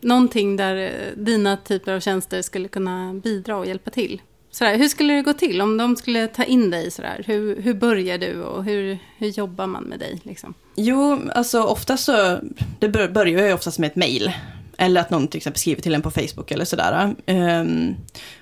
[0.00, 4.20] någonting där eh, dina typer av tjänster skulle kunna bidra och hjälpa till.
[4.58, 6.90] Sådär, hur skulle det gå till om de skulle ta in dig?
[6.90, 7.24] sådär?
[7.26, 10.20] Hur, hur börjar du och hur, hur jobbar man med dig?
[10.22, 10.54] Liksom?
[10.74, 12.38] Jo, alltså oftast så,
[12.78, 14.32] det börjar ju oftast med ett mejl.
[14.78, 17.14] Eller att någon till exempel skriver till en på Facebook eller sådär.
[17.26, 17.94] Ehm,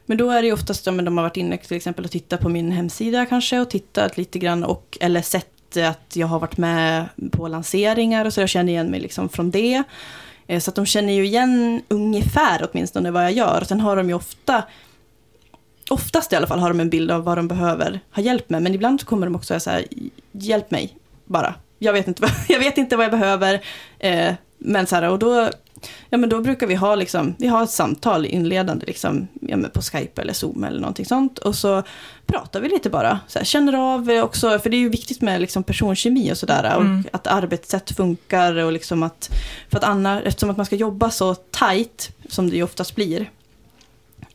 [0.07, 2.41] men då är det ju oftast, om de har varit inne till exempel och tittat
[2.41, 6.57] på min hemsida kanske och tittat lite grann och eller sett att jag har varit
[6.57, 9.83] med på lanseringar och så jag känner igen mig liksom från det.
[10.47, 13.61] Eh, så att de känner ju igen ungefär åtminstone vad jag gör.
[13.61, 14.65] Och sen har de ju ofta,
[15.91, 18.63] oftast i alla fall har de en bild av vad de behöver ha hjälp med.
[18.63, 19.87] Men ibland så kommer de också säga
[20.33, 21.55] hjälp mig bara.
[21.79, 23.61] Jag vet inte vad jag, vet inte vad jag behöver.
[23.99, 25.51] Eh, men så här, och då,
[26.11, 29.71] ja, men då brukar vi ha, liksom, vi har ett samtal inledande liksom, ja, men
[29.71, 31.39] på Skype eller Zoom eller någonting sånt.
[31.39, 31.83] Och så
[32.27, 33.21] pratar vi lite bara.
[33.29, 36.77] Så här, känner av också, för det är ju viktigt med liksom, personkemi och sådär.
[36.77, 37.01] Mm.
[37.01, 39.31] Och att arbetssätt funkar och liksom att,
[39.71, 43.31] för att annars, eftersom att man ska jobba så tight som det ju oftast blir.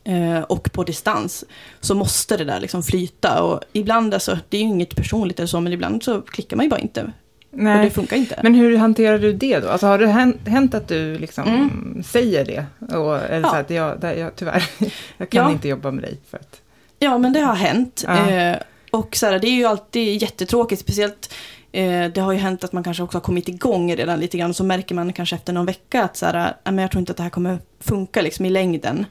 [0.04, 1.44] Eh, Och på distans
[1.80, 3.42] så måste det där liksom flyta.
[3.42, 6.64] Och ibland, alltså, det är ju inget personligt eller så, men ibland så klickar man
[6.66, 7.02] ju bara inte.
[7.02, 7.90] Och det Nej.
[7.90, 8.40] funkar inte.
[8.42, 9.68] Men hur hanterar du det då?
[9.68, 10.06] Alltså har det
[10.50, 12.02] hänt, att du liksom Mm.
[12.02, 12.66] säger det?
[12.96, 13.60] Och, eller så Ja.
[13.60, 14.64] att jag, jag, tyvärr,
[15.16, 15.50] jag kan Ja.
[15.50, 16.60] inte jobba med dig för att...
[16.98, 18.04] Ja, men det har hänt.
[18.06, 18.30] Ja.
[18.30, 18.56] Eh,
[18.90, 21.34] och så här, det är ju alltid jättetråkigt, speciellt
[21.72, 24.50] eh, det har ju hänt att man kanske också har kommit igång redan lite grann.
[24.50, 27.00] Och så märker man kanske efter någon vecka att så här, "Nej, men jag tror
[27.00, 29.06] inte att det här kommer funka liksom i längden.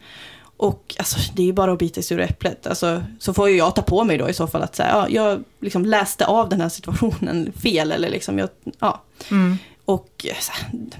[0.59, 2.67] Och alltså, det är ju bara att bita i sura äpplet.
[2.67, 5.09] Alltså, så får ju jag ta på mig då i så fall att säga, ja,
[5.09, 7.91] jag liksom läste av den här situationen fel.
[7.91, 8.49] Eller liksom, jag,
[8.79, 9.03] ja.
[9.31, 9.57] Mm.
[9.85, 10.51] Och så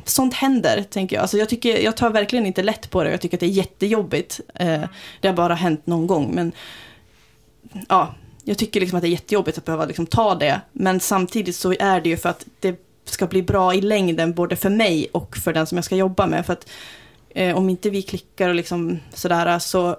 [0.06, 1.22] sånt händer, tänker jag.
[1.22, 3.12] Alltså, jag, tycker, jag tar verkligen inte lätt på det.
[3.12, 4.40] Jag tycker att det är jättejobbigt.
[4.56, 4.84] Eh,
[5.20, 6.32] det har bara hänt någon gång.
[6.36, 6.52] Men
[7.90, 10.62] ja, jag tycker liksom att det är jättejobbigt att behöva liksom ta det.
[10.72, 14.56] Men samtidigt så är det ju för att det ska bli bra i längden, både
[14.56, 16.46] för mig och för den som jag ska jobba med.
[16.46, 16.70] För att
[17.30, 19.98] eh, om inte vi klickar och liksom sådär, så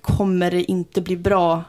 [0.00, 1.64] kommer det inte bli bra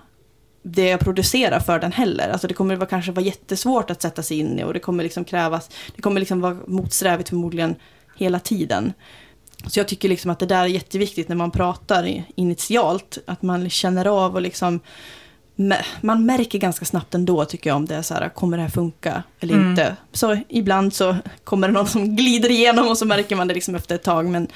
[0.64, 2.30] det jag producerar för den heller.
[2.30, 5.04] Alltså det kommer vara, kanske vara jättesvårt att sätta sig in i och det kommer
[5.04, 7.76] liksom krävas, det kommer liksom vara motsträvigt förmodligen
[8.18, 8.94] hela tiden.
[9.68, 13.70] Så jag tycker liksom att det där är jätteviktigt när man pratar initialt, att man
[13.70, 14.80] känner av och liksom
[16.02, 18.70] man märker ganska snabbt ändå tycker jag om det är så här, kommer det här
[18.70, 19.70] funka eller Mm.
[19.70, 19.96] inte?
[20.12, 23.76] Så ibland så kommer det någon som glider igenom och så märker man det liksom
[23.76, 24.48] efter ett tag, men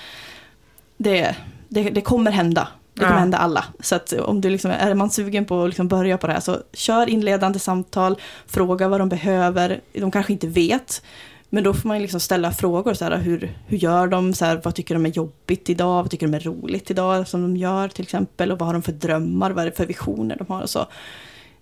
[1.00, 1.36] det,
[1.70, 2.68] det, det kommer hända.
[2.94, 3.20] Det kommer Ja.
[3.20, 3.66] hända alla.
[3.80, 6.40] Så att om du liksom, är man sugen på att liksom börja på det här,
[6.40, 8.16] så kör inledande samtal,
[8.48, 9.82] fråga vad de behöver.
[9.94, 11.02] De kanske inte vet,
[11.50, 12.94] men då får man liksom ställa frågor.
[12.94, 14.34] Så här, hur, hur gör de?
[14.34, 16.02] Så här, vad tycker de är jobbigt idag?
[16.04, 18.52] Vad tycker de är roligt idag som de gör till exempel?
[18.52, 19.52] Och vad har de för drömmar?
[19.52, 20.62] Vad är det för visioner de har?
[20.62, 20.88] Och så,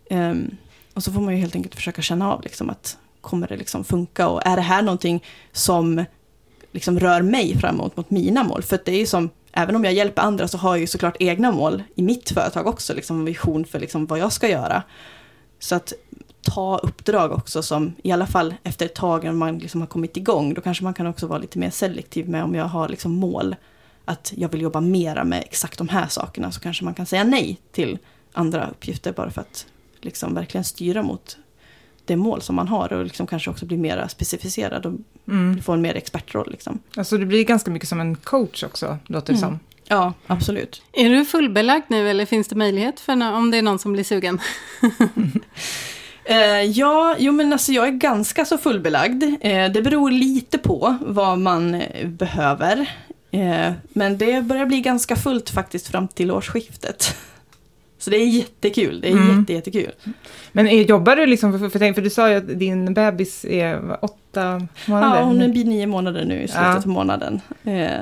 [0.10, 0.58] Ehm,
[0.94, 3.84] och så får man ju helt enkelt försöka känna av liksom, att kommer det liksom
[3.84, 4.28] funka?
[4.28, 6.06] Och är det här någonting som
[6.78, 8.64] liksom rör mig framåt mot mina mål?
[8.64, 11.16] För det är ju som, även om jag hjälper andra så har jag ju såklart
[11.20, 14.84] egna mål i mitt företag också, liksom vision för liksom vad jag ska göra.
[15.60, 15.94] Så att
[16.42, 20.18] ta uppdrag också som, i alla fall efter ett tag när man liksom har kommit
[20.18, 23.12] igång, då kanske man kan också vara lite mer selektiv med om jag har liksom
[23.12, 23.56] mål,
[24.06, 27.24] att jag vill jobba mera med exakt de här sakerna, så kanske man kan säga
[27.24, 28.00] nej till
[28.34, 29.66] andra uppgifter bara för att
[30.02, 31.38] liksom verkligen styra mot
[32.08, 34.94] det mål som man har och liksom kanske också bli mer specificerad och
[35.28, 35.62] Mm.
[35.62, 36.52] få en mer expertroll.
[36.52, 36.80] Liksom.
[36.98, 39.50] Alltså det blir ganska mycket som en coach också, låter det Mm.
[39.50, 39.60] som.
[39.90, 40.82] Ja, absolut.
[40.94, 44.04] Är du fullbelagd nu eller finns det möjlighet för om det är någon som blir
[44.04, 44.40] sugen?
[46.30, 49.24] Eh, ja, jo men alltså jag är ganska så fullbelagd.
[49.42, 52.90] Eh, det beror lite på vad man eh, behöver.
[53.32, 57.16] Eh, men det börjar bli ganska fullt faktiskt fram till årsskiftet.
[58.08, 59.40] Så det är jättekul, det är Mm.
[59.40, 59.92] jätte, jättekul.
[60.52, 63.98] Men är, jobbar du liksom, för, för, för, du sa ju att din bebis är
[64.06, 65.16] åtta månader?
[65.20, 66.76] Ja, hon blir nio månader nu i slutet Ja.
[66.78, 67.42] av månaden.
[67.64, 68.02] Eh,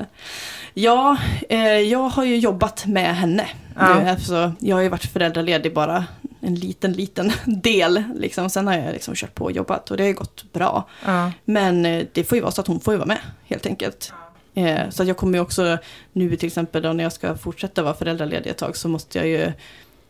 [0.74, 1.16] ja,
[1.48, 3.46] eh, jag har ju jobbat med henne.
[3.76, 3.98] Ja.
[4.02, 6.04] Nu, alltså, jag har ju varit föräldraledig bara
[6.40, 8.02] en liten, liten del.
[8.16, 8.50] Liksom.
[8.50, 10.88] Sen har jag liksom kört på och jobbat och det har ju gått bra.
[11.06, 11.32] Ja.
[11.44, 14.12] Men eh, det får ju vara så att hon får ju vara med, helt enkelt.
[14.54, 15.78] Eh, så att jag kommer ju också,
[16.12, 19.26] nu till exempel då när jag ska fortsätta vara föräldraledig ett tag, så måste jag
[19.26, 19.52] ju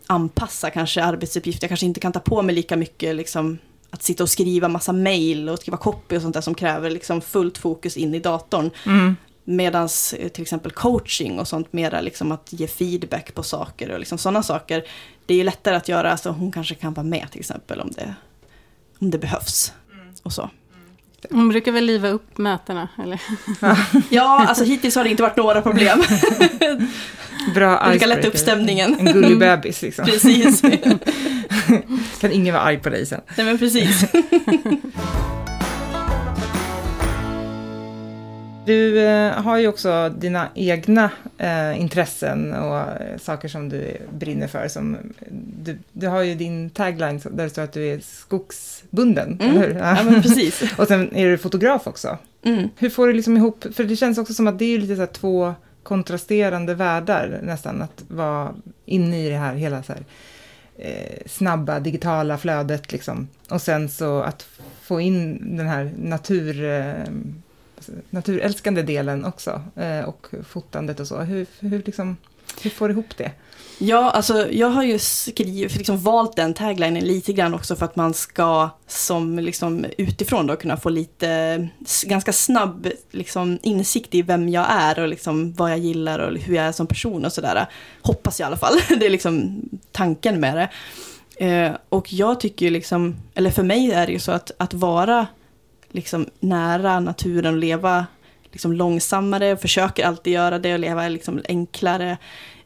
[0.06, 1.64] anpassa kanske arbetsuppgifter.
[1.64, 3.58] Jag kanske inte kan ta på mig lika mycket liksom,
[3.90, 7.20] att sitta och skriva massa mail och skriva copy och sånt där som kräver liksom
[7.20, 8.70] fullt fokus in i datorn.
[8.86, 9.16] Mm.
[9.44, 9.88] Medan
[10.32, 14.42] till exempel coaching och sånt mera liksom att ge feedback på saker och liksom sådana
[14.42, 14.84] saker.
[15.26, 17.90] Det är ju lättare att göra, alltså hon kanske kan vara med till exempel om
[17.90, 18.14] det,
[18.98, 19.72] om det behövs.
[20.22, 20.50] Och så.
[21.30, 23.20] Hon brukar väl liva upp mötena, eller?
[24.10, 26.02] Ja, alltså hittills har det inte varit några problem.
[27.54, 28.28] Bra Jag brukar lätta icebreaker.
[28.28, 28.96] upp stämningen.
[28.98, 30.04] En gullig bebis liksom.
[30.06, 30.60] Precis.
[32.20, 33.20] Kan ingen vara arg på dig sen.
[33.36, 34.04] Nej men precis.
[38.66, 44.46] Du eh, har ju också dina egna eh, intressen och eh, saker som du brinner
[44.46, 44.68] för.
[44.68, 44.96] Som,
[45.62, 49.56] du, du har ju din tagline där det står att du är skogsbunden, Mm.
[49.56, 49.74] eller hur?
[49.78, 50.62] Ja men precis.
[50.78, 52.18] Och sen är du fotograf också.
[52.44, 52.68] Mm.
[52.76, 55.00] Hur får du liksom ihop, för det känns också som att det är lite så
[55.00, 55.54] här två
[55.86, 60.04] kontrasterande världar nästan, att vara inne i det här hela så här,
[60.78, 63.28] eh, snabba digitala flödet liksom.
[63.50, 64.46] Och sen så att
[64.82, 67.04] få in den här natur, eh,
[68.10, 71.20] naturälskande delen också, eh, och fotandet och så.
[71.20, 72.16] Hur, hur, liksom,
[72.62, 73.30] hur får du ihop det?
[73.78, 77.96] Ja, alltså jag har ju skrivit, liksom valt den taglinen lite grann också för att
[77.96, 81.68] man ska som liksom utifrån då kunna få lite
[82.04, 86.54] ganska snabb liksom, insikt i vem jag är och liksom vad jag gillar och hur
[86.54, 87.66] jag är som person och sådär.
[88.02, 88.74] Hoppas jag i alla fall.
[89.00, 89.62] Det är liksom
[89.92, 90.68] tanken med det.
[91.46, 94.74] Eh, och jag tycker ju liksom, eller för mig är det ju så att, att
[94.74, 95.26] vara
[95.88, 98.06] liksom nära naturen och leva
[98.52, 102.18] liksom långsammare, och försöker alltid göra det och leva liksom enklare,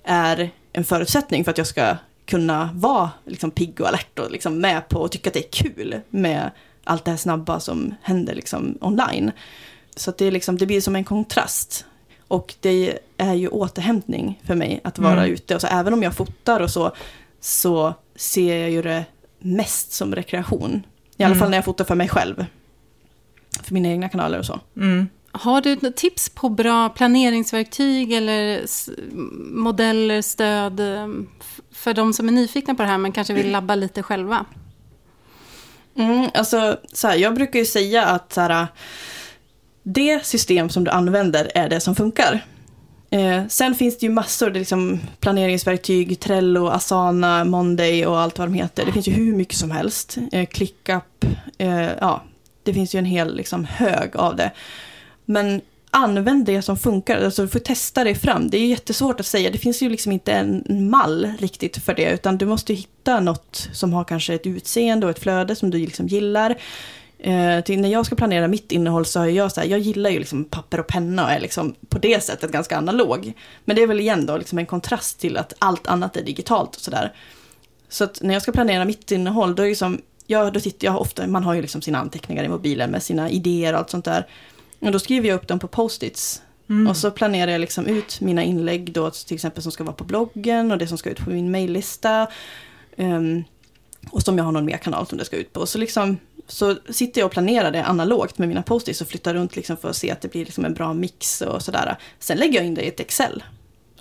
[0.05, 1.97] är en förutsättning för att jag ska
[2.27, 5.63] kunna vara liksom pigg och alert och liksom med på och tycka att det är
[5.65, 6.51] kul med
[6.85, 9.33] allt det här snabba som händer liksom online.
[9.97, 11.85] Så det, är liksom, det blir som en kontrast.
[12.29, 15.33] Och det är ju återhämtning för mig att vara Mm.
[15.35, 15.55] ute.
[15.55, 16.93] Och så även om jag fotar och så,
[17.41, 19.05] så ser jag ju det
[19.39, 20.83] mest som rekreation.
[21.17, 21.39] I alla Mm.
[21.39, 22.47] fall när jag fotar för mig själv.
[23.63, 24.61] För mina egna kanaler och så.
[24.77, 28.67] Mm har du något tips på bra planeringsverktyg eller
[29.55, 31.29] modeller, stöd ehm,
[31.73, 34.45] för de som är nyfikna på det här men kanske vill labba lite själva?
[35.97, 38.67] Mm, alltså, så här, jag brukar ju säga att så här,
[39.83, 42.45] det system som du använder är det som funkar.
[43.11, 48.49] Eh, sen finns det ju massor, det liksom planeringsverktyg, Trello, Asana, Monday och allt vad
[48.49, 48.87] de heter.
[48.87, 50.19] Det finns ju hur mycket som helst.
[50.33, 51.25] Eh, ClickUp,
[51.59, 52.23] eh, ja,
[52.63, 54.51] det finns ju en hel liksom, hög av det.
[55.31, 55.61] Men
[55.91, 58.51] använd det som funkar, alltså du får testa dig fram.
[58.51, 62.11] Det är jättesvårt att säga, det finns ju liksom inte en mall riktigt för det,
[62.11, 65.79] utan du måste hitta något som har kanske ett utseende och ett flöde som du
[65.79, 66.57] liksom gillar.
[67.19, 70.11] Eh, till när jag ska planera mitt innehåll så har jag så här, jag gillar
[70.11, 73.33] ju liksom papper och penna och är liksom på det sättet ganska analog.
[73.65, 76.77] Men det är väl igen då liksom en kontrast till att allt annat är digitalt
[76.77, 77.13] och sådär.
[77.89, 81.01] Så att när jag ska planera mitt innehåll, då är det ja, då tittar jag
[81.01, 84.05] ofta, man har ju liksom sina anteckningar i mobilen med sina idéer och allt sånt
[84.05, 84.27] där.
[84.81, 86.43] Och då skriver jag upp dem på post-its.
[86.89, 90.05] Och så planerar jag liksom ut mina inlägg då till exempel som ska vara på
[90.05, 92.27] bloggen och det som ska ut på min mejllista.
[92.97, 93.45] Ehm,
[94.11, 95.67] och som jag har någon mer kanal som det ska ut på.
[95.67, 99.57] Så, liksom, så sitter jag och planerar det analogt med mina post-its och flyttar runt
[99.57, 101.97] liksom för att se att det blir liksom en bra mix och sådär.
[102.19, 103.43] Sen lägger jag in det i ett Excel.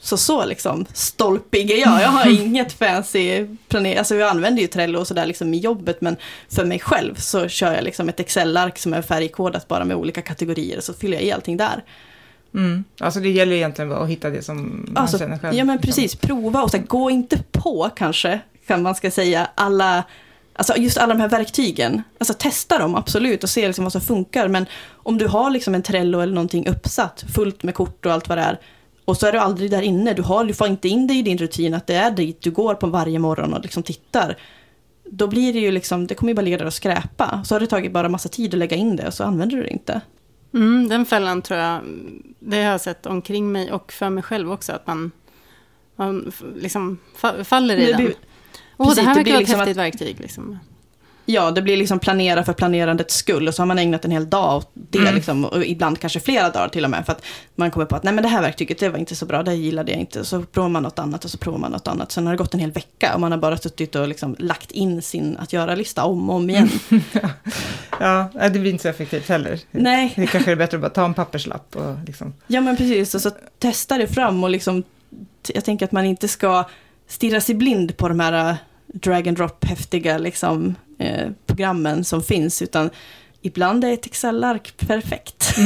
[0.02, 2.02] Så så liksom stolpig är jag.
[2.02, 3.98] Jag har inget fancy planering.
[3.98, 6.16] Alltså jag använder ju Trello och sådär liksom i jobbet men
[6.50, 10.22] för mig själv så kör jag liksom ett Excel-ark som är färgkodat bara med olika
[10.22, 11.84] kategorier så fyller jag i allting där.
[12.54, 12.84] Mm.
[13.00, 15.56] Alltså det gäller egentligen att hitta det som man Alltså, känner själv.
[15.58, 15.88] ja men liksom.
[15.88, 20.04] precis, prova och så här, gå inte på kanske, kan man ska säga, alla,
[20.54, 22.04] alltså just alla de här verktygen.
[22.18, 24.48] Alltså testa dem absolut och se liksom vad som funkar.
[24.48, 28.30] Men om du har liksom en Trello eller någonting uppsatt, fullt med kort och allt
[28.30, 28.60] vad det är.
[29.10, 31.38] Och så är du aldrig där inne, du, har, får inte in dig i din
[31.38, 34.38] rutin att det är dit du går på varje morgon och liksom tittar.
[35.12, 37.44] Då blir det ju liksom, det kommer ju bara ligga där och skräpa.
[37.46, 39.64] Så har det tagit bara massa tid att lägga in det och så använder du
[39.64, 40.02] det inte.
[40.54, 41.82] Mm, den fällan tror jag,
[42.40, 45.12] det har jag sett omkring mig och för mig själv också, att man,
[45.96, 47.98] man liksom fa- faller i Det den.
[48.06, 48.14] blir-
[48.78, 50.20] Åh, precis, det här det verkar vara ett liksom häftigt verktyg.
[50.20, 50.60] Liksom.
[51.32, 54.30] Ja, det blir liksom planera för planerandets skull och så har man ägnat en hel
[54.30, 55.16] dag åt det, Mm.
[55.16, 57.26] liksom, och ibland kanske flera dagar till och med, för att
[57.56, 59.54] man kommer på att nej men det här verktyget det var inte så bra, det
[59.54, 62.12] gillade jag inte, så provar man något annat och så provar man något annat.
[62.12, 64.72] Sen har det gått en hel vecka och man har bara suttit och liksom lagt
[64.72, 66.70] in sin att göra-lista om och om igen.
[68.00, 69.60] Ja, det blir inte så effektivt heller.
[69.72, 72.34] nej, Det kanske är bättre att bara ta en papperslapp och liksom...
[72.48, 74.84] ja men precis, och så testa det fram och liksom,
[75.54, 76.64] jag tänker att man inte ska
[77.08, 78.56] stirra sig blind på de här äh,
[78.94, 82.90] drag and drop häftiga liksom, eh, programmen som finns, utan
[83.42, 85.56] ibland är ett Excel-ark perfekt.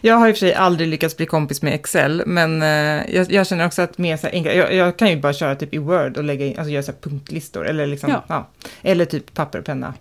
[0.00, 3.32] Jag har i och för sig aldrig lyckats bli kompis med Excel, men eh, jag,
[3.32, 5.74] jag känner också att mer så här enkla, jag, jag kan ju bara köra typ
[5.74, 8.24] i Word och lägga in, alltså göra så här punktlistor, eller liksom, Ja.
[8.28, 8.48] ja.
[8.82, 9.94] Eller typ papper och penna.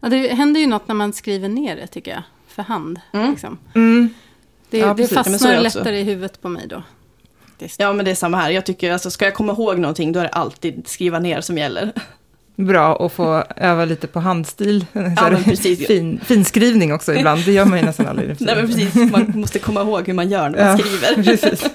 [0.00, 3.00] Ja, det händer ju något när man skriver ner det, tycker jag, för hand.
[3.12, 3.30] Mm.
[3.30, 3.58] Liksom.
[3.74, 4.14] Mm.
[4.70, 6.82] Det, Ja, det fastnar lättare i huvudet på mig då.
[7.78, 8.50] Ja, men det är samma här.
[8.50, 11.58] Jag tycker, alltså, ska jag komma ihåg någonting, då är det alltid skriva ner som
[11.58, 11.92] gäller.
[12.58, 14.86] Bra att få öva lite på handstil.
[15.44, 15.86] Precis.
[15.86, 18.36] fin, finskrivning också ibland, det gör man ju nästan aldrig.
[18.40, 18.94] Nej, men precis.
[18.94, 21.22] Man måste komma ihåg hur man gör när man Ja, skriver.
[21.22, 21.64] Precis.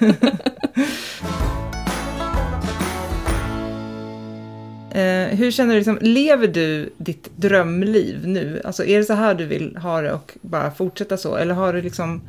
[4.94, 8.60] Eh, hur känner du, liksom, lever du ditt drömliv nu?
[8.64, 11.36] Alltså är det så här du vill ha det och bara fortsätta så?
[11.36, 12.22] Eller har du liksom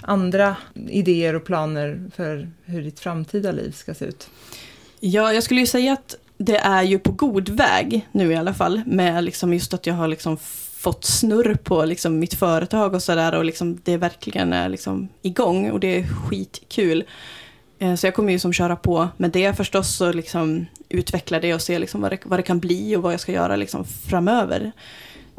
[0.00, 0.56] andra
[0.88, 4.28] idéer och planer för hur ditt framtida liv ska se ut?
[5.00, 8.54] Ja, jag skulle ju säga att det är ju på god väg nu i alla
[8.54, 8.82] fall.
[8.86, 10.36] Med liksom just att jag har liksom
[10.78, 13.34] fått snurr på liksom mitt företag och sådär.
[13.34, 17.04] Och liksom det verkligen är liksom igång och det är skitkul.
[17.78, 21.54] Eh, så jag kommer ju som köra på med det förstås och liksom utveckla det
[21.54, 23.84] och se liksom vad, det, vad det kan bli och vad jag ska göra liksom
[23.84, 24.72] framöver.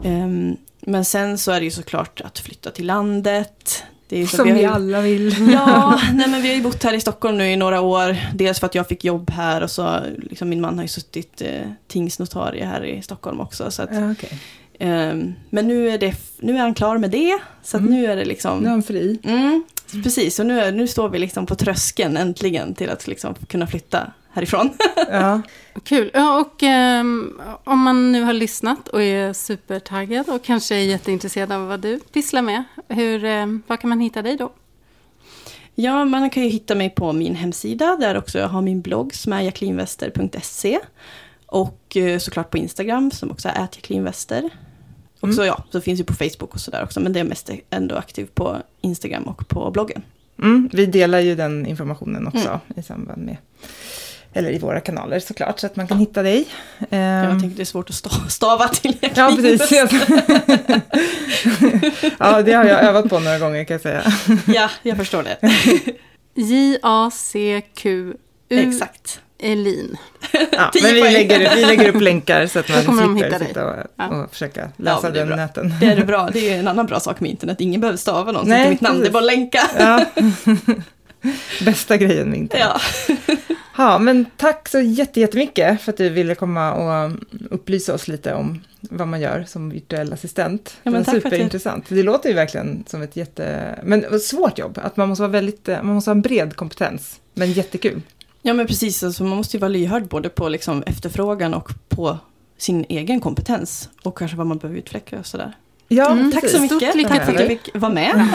[0.04, 3.84] Ehm, men sen så är det ju såklart att flytta till landet.
[4.10, 5.36] Det är ju så- Som vi har vi ju- alla vill.
[5.53, 8.18] Ja, nej men vi har ju bott här i Stockholm nu i några år.
[8.34, 9.99] Dels för att jag fick jobb här och så,
[10.30, 13.72] liksom min man har ju suttit eh, tingsnotarie här i Stockholm också.
[13.72, 14.39] Så att, Ja, okej.
[14.80, 17.89] ehm, men nu är, det, nu är han klar med det, så Mm.
[17.91, 18.60] nu är det liksom...
[18.60, 19.20] Nu är han fri.
[19.24, 19.64] Mm,
[20.03, 24.12] precis, och nu, nu står vi liksom på tröskeln äntligen till att liksom kunna flytta
[24.39, 24.69] härifrån.
[25.11, 25.41] Ja.
[25.83, 26.11] Kul.
[26.13, 31.51] Ja, och ehm, om man nu har lyssnat och är supertaggad och kanske är jätteintresserad
[31.51, 34.51] av vad du pysslar med, hur, ehm, var kan man hitta dig då?
[35.75, 39.15] Ja, man kan ju hitta mig på min hemsida där också jag har min blogg
[39.15, 40.79] som är jacquelinvester.se.
[41.45, 44.49] Och eh, såklart på Instagram som också är jacquelinvester.
[45.19, 45.35] Och Mm.
[45.35, 46.99] så ja, så finns ju på Facebook och sådär också.
[46.99, 50.01] Men det är mest ändå aktiv på Instagram och på bloggen.
[50.41, 53.37] Mm, vi delar ju den informationen också i samband med
[54.34, 56.45] eller i våra kanaler såklart, så att man kan hitta dig.
[56.89, 58.97] Ehm, Jag tänkte det är svårt att sta- stava till.
[59.15, 59.71] Ja, precis.
[62.19, 64.03] ja, det har jag övat på några gånger kan jag säga.
[64.45, 65.38] Ja, jag förstår det.
[66.41, 68.13] J-A-C-Q-U
[68.49, 69.19] Exakt.
[69.41, 69.97] Elin.
[70.51, 74.07] Ja, men vi lägger, vi lägger upp länkar så att man slipper sitta och, Ja.
[74.07, 75.36] och försöka Ja, läsa är den bra.
[75.36, 75.73] näten.
[75.80, 76.30] Det är det bra.
[76.34, 77.61] Det är en annan bra sak med internet.
[77.61, 78.99] Ingen behöver stava någonting Nej, till mitt namn.
[79.01, 79.61] Det är bara att länka.
[79.77, 80.05] Ja.
[81.61, 82.67] Bästa grejen med internet.
[83.17, 83.25] Ja.
[83.82, 87.11] Ja, men tack så jätte- jättemycket för att du ville komma och
[87.49, 90.77] upplysa oss lite om vad man gör som virtuell assistent.
[90.84, 91.86] Ja, men det var för superintressant.
[91.89, 93.75] Det låter ju verkligen som ett jätte...
[93.84, 95.67] Men svårt jobb, att man måste vara väldigt...
[95.67, 98.01] Man måste ha en bred kompetens, men jättekul.
[98.41, 99.03] ja, men precis.
[99.03, 102.17] Alltså, man måste ju vara lyhörd både på liksom, efterfrågan och på
[102.57, 103.89] sin egen kompetens.
[104.03, 105.53] Och kanske vad man behöver utveckla och sådär.
[105.88, 106.77] Ja, Mm, Tack så mycket.
[106.77, 107.47] Stort lycka Tack för att till.
[107.47, 108.27] fick vara med.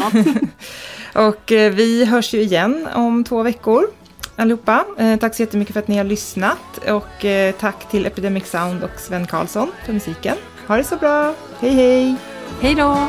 [1.14, 3.86] Och eh, vi hörs ju igen om två veckor
[4.36, 4.84] allihopa.
[4.98, 8.84] Eh, tack så jättemycket för att ni har lyssnat och eh, tack till Epidemic Sound
[8.84, 10.36] och Sven Karlsson för musiken.
[10.68, 12.16] Ha det så bra, hej hej!
[12.60, 13.08] Hej då!